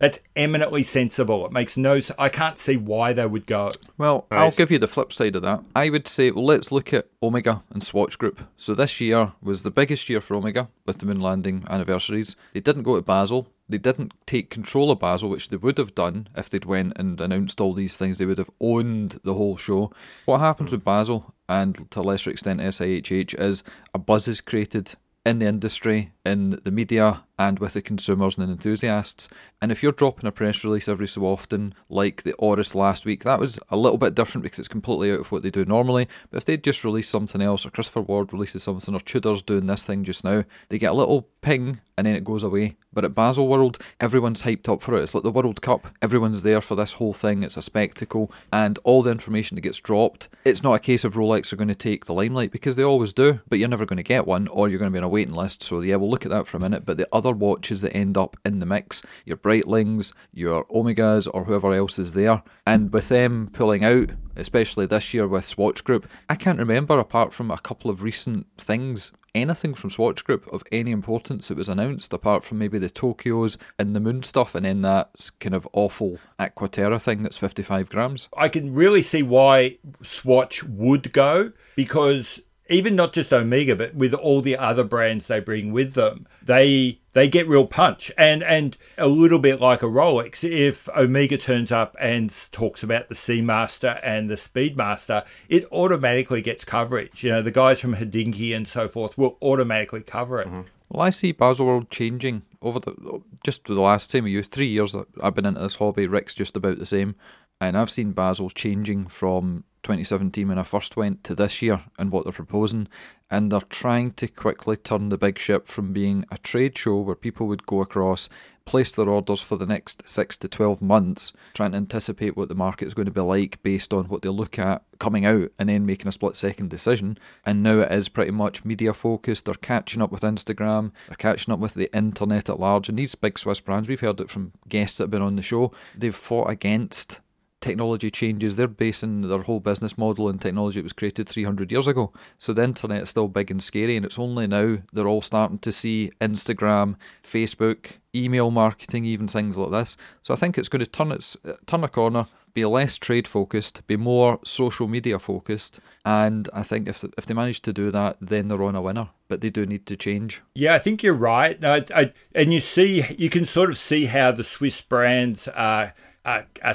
[0.00, 1.46] that's eminently sensible.
[1.46, 1.94] It makes no.
[1.96, 3.70] s- I can't see why they would go.
[3.98, 5.62] Well, I'll give you the flip side of that.
[5.76, 8.40] I would say, well, let's look at Omega and Swatch Group.
[8.56, 12.34] So this year was the biggest year for Omega with the moon landing anniversaries.
[12.54, 13.48] They didn't go to Basel.
[13.68, 17.20] They didn't take control of Basel, which they would have done if they'd went and
[17.20, 18.16] announced all these things.
[18.16, 19.92] They would have owned the whole show.
[20.24, 20.76] What happens hmm.
[20.76, 23.62] with Basel and to a lesser extent SIHH is
[23.94, 24.94] a buzz is created
[25.26, 29.26] in the industry, in the media, and with the consumers and the enthusiasts.
[29.62, 33.24] And if you're dropping a press release every so often, like the Oris last week,
[33.24, 36.06] that was a little bit different because it's completely out of what they do normally.
[36.30, 39.64] But if they just release something else, or Christopher Ward releases something, or Tudor's doing
[39.64, 42.76] this thing just now, they get a little ping and then it goes away.
[42.92, 45.02] But at Basel World, everyone's hyped up for it.
[45.02, 45.86] It's like the World Cup.
[46.02, 47.42] Everyone's there for this whole thing.
[47.42, 48.32] It's a spectacle.
[48.52, 51.68] And all the information that gets dropped, it's not a case of Rolex are going
[51.68, 54.48] to take the limelight because they always do, but you're never going to get one
[54.48, 55.62] or you're going to be on a waiting list.
[55.62, 56.84] So, yeah, we'll look at that for a minute.
[56.84, 61.28] But the other other watches that end up in the mix, your Breitlings, your Omegas,
[61.32, 62.42] or whoever else is there.
[62.66, 67.32] And with them pulling out, especially this year with Swatch Group, I can't remember apart
[67.32, 71.68] from a couple of recent things anything from Swatch Group of any importance that was
[71.68, 75.68] announced, apart from maybe the Tokyos and the Moon stuff, and then that kind of
[75.72, 78.28] awful Aquaterra thing that's 55 grams.
[78.36, 84.14] I can really see why Swatch would go because even not just Omega, but with
[84.14, 88.78] all the other brands they bring with them, they they get real punch and and
[88.96, 90.48] a little bit like a Rolex.
[90.48, 96.64] If Omega turns up and talks about the Seamaster and the Speedmaster, it automatically gets
[96.64, 97.24] coverage.
[97.24, 100.46] You know, the guys from Hodinkee and so forth will automatically cover it.
[100.46, 100.62] Mm-hmm.
[100.90, 104.92] Well, I see Baselworld changing over the just the last time of you three years
[104.92, 106.06] that I've been into this hobby.
[106.06, 107.14] Rick's just about the same,
[107.60, 112.10] and I've seen Basel changing from 2017 when I first went to this year and
[112.10, 112.88] what they're proposing.
[113.30, 117.14] And they're trying to quickly turn the big ship from being a trade show where
[117.14, 118.28] people would go across,
[118.64, 122.54] place their orders for the next six to 12 months, trying to anticipate what the
[122.54, 125.68] market is going to be like based on what they look at coming out and
[125.68, 127.18] then making a split second decision.
[127.46, 129.44] And now it is pretty much media focused.
[129.44, 132.88] They're catching up with Instagram, they're catching up with the internet at large.
[132.88, 135.42] And these big Swiss brands, we've heard it from guests that have been on the
[135.42, 137.20] show, they've fought against
[137.60, 138.56] technology changes.
[138.56, 142.12] They're basing their whole business model on technology that was created 300 years ago.
[142.38, 145.58] So the internet is still big and scary, and it's only now they're all starting
[145.60, 149.96] to see Instagram, Facebook, email marketing, even things like this.
[150.22, 151.36] So I think it's going to turn its
[151.66, 152.26] turn a corner.
[152.52, 157.34] Be less trade focused, be more social media focused, and I think if if they
[157.34, 159.10] manage to do that, then they're on a winner.
[159.28, 160.42] But they do need to change.
[160.52, 161.64] Yeah, I think you're right.
[161.64, 165.94] I, I, and you see, you can sort of see how the Swiss brands are,
[166.24, 166.74] are, are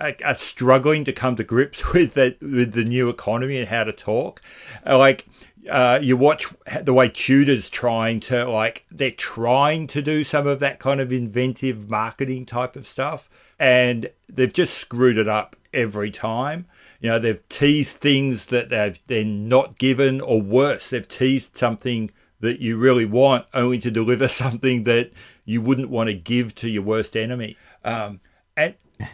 [0.00, 3.92] are, struggling to come to grips with the with the new economy and how to
[3.92, 4.40] talk.
[4.86, 5.26] Uh, like
[5.68, 6.46] uh, you watch
[6.82, 11.12] the way Tudor's trying to like they're trying to do some of that kind of
[11.12, 13.28] inventive marketing type of stuff,
[13.58, 16.66] and they've just screwed it up every time.
[17.00, 22.10] You know, they've teased things that they've then not given, or worse, they've teased something
[22.40, 25.12] that you really want, only to deliver something that
[25.44, 27.56] you wouldn't want to give to your worst enemy.
[27.84, 28.20] Um,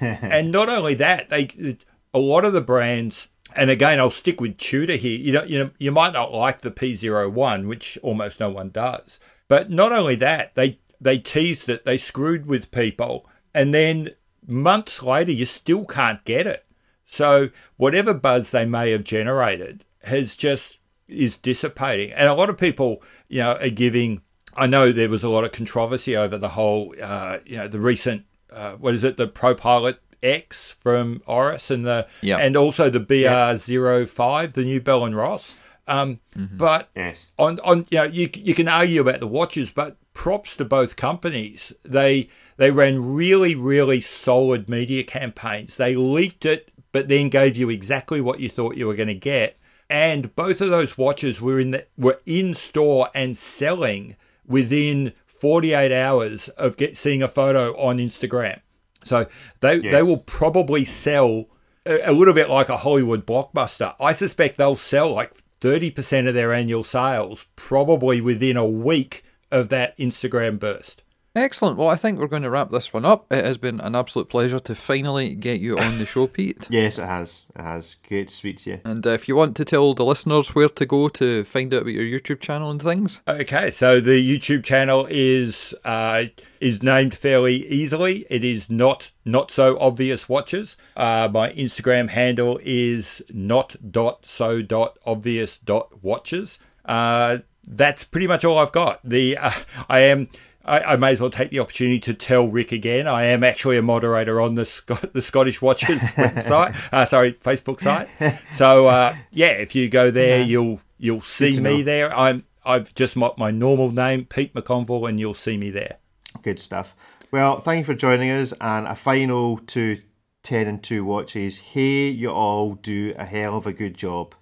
[0.01, 1.79] and not only that, they
[2.13, 3.29] a lot of the brands.
[3.55, 5.19] And again, I'll stick with Tudor here.
[5.19, 9.19] You know, you know, you might not like the P01, which almost no one does.
[9.49, 14.11] But not only that, they they teased it, they screwed with people, and then
[14.47, 16.67] months later, you still can't get it.
[17.05, 22.59] So whatever buzz they may have generated has just is dissipating, and a lot of
[22.59, 24.23] people, you know, are giving.
[24.59, 27.79] I know there was a lot of controversy over the whole, uh, you know, the
[27.79, 32.41] recent uh, what is it, the ProPilot X from Oris and the yep.
[32.41, 34.53] and also the BR05, yep.
[34.55, 35.57] the new Bell and Ross.
[35.89, 36.57] Um, mm-hmm.
[36.57, 37.29] But yes.
[37.39, 40.97] on on you know you you can argue about the watches, but props to both
[40.97, 41.73] companies.
[41.85, 45.77] They they ran really really solid media campaigns.
[45.77, 49.15] They leaked it, but then gave you exactly what you thought you were going to
[49.15, 49.59] get.
[49.89, 55.93] And both of those watches were in the, were in store and selling within 48
[55.93, 58.61] hours of get, seeing a photo on Instagram.
[59.05, 59.27] So
[59.61, 59.93] they yes.
[59.93, 61.47] they will probably sell
[61.87, 63.95] a, a, little bit like a Hollywood blockbuster.
[64.01, 69.69] I suspect they'll sell like 30% of their annual sales probably within a week of
[69.69, 71.03] that Instagram burst.
[71.37, 71.77] Excellent.
[71.77, 73.31] Well, I think we're going to wrap this one up.
[73.31, 76.67] It has been an absolute pleasure to finally get you on the show, Pete.
[76.71, 77.45] yes, it has.
[77.55, 77.97] It has.
[78.09, 78.81] Great to speak to you.
[78.87, 81.83] And uh, if you want to tell the listeners where to go to find out
[81.83, 83.21] about your YouTube channel and things.
[83.29, 86.25] Okay, so the YouTube channel is uh,
[86.59, 88.25] is named fairly easily.
[88.31, 90.79] It is not not so obvious watches.
[90.97, 96.59] Uh, my Instagram handle is not dot so dot obvious dot watches.
[96.87, 99.01] Uh, that's pretty much all I've got.
[99.05, 99.51] The uh,
[99.91, 100.29] I am
[100.67, 103.07] I, I, may as well take the opportunity to tell Rick again.
[103.07, 106.77] I am actually a moderator on the Scot- the Scottish Watches website.
[106.93, 108.09] Uh, sorry, Facebook site.
[108.53, 110.49] So uh, yeah, if you go there, uh-huh.
[110.49, 111.83] you'll you'll see me know.
[111.85, 112.17] there.
[112.17, 115.99] I'm I've just my, my normal name, Pete McConville, and you'll see me there.
[116.43, 116.97] Good stuff.
[117.31, 120.01] Well, thank you for joining us, and a final to
[120.43, 121.59] ten and two watches.
[121.59, 124.35] Hey, you all do a hell of a good job.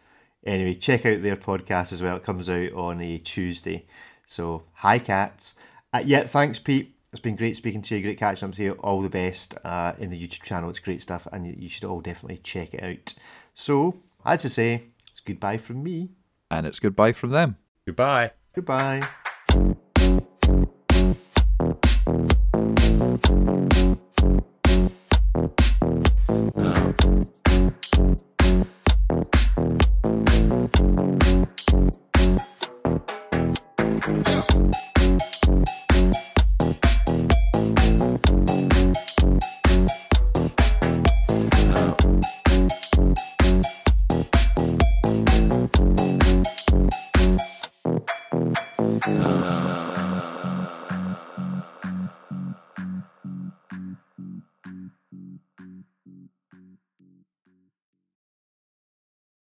[0.46, 2.16] Anyway, check out their podcast as well.
[2.16, 3.86] It comes out on a Tuesday.
[4.26, 5.54] So, hi, cats.
[5.94, 6.92] Uh, yeah, thanks, Pete.
[7.12, 8.02] It's been great speaking to you.
[8.02, 8.72] Great catching up to you.
[8.80, 10.68] All the best uh, in the YouTube channel.
[10.68, 13.14] It's great stuff, and you, you should all definitely check it out.
[13.54, 16.10] So, as to say, it's goodbye from me.
[16.50, 17.58] And it's goodbye from them.
[17.86, 18.32] Goodbye.
[18.56, 19.02] Goodbye.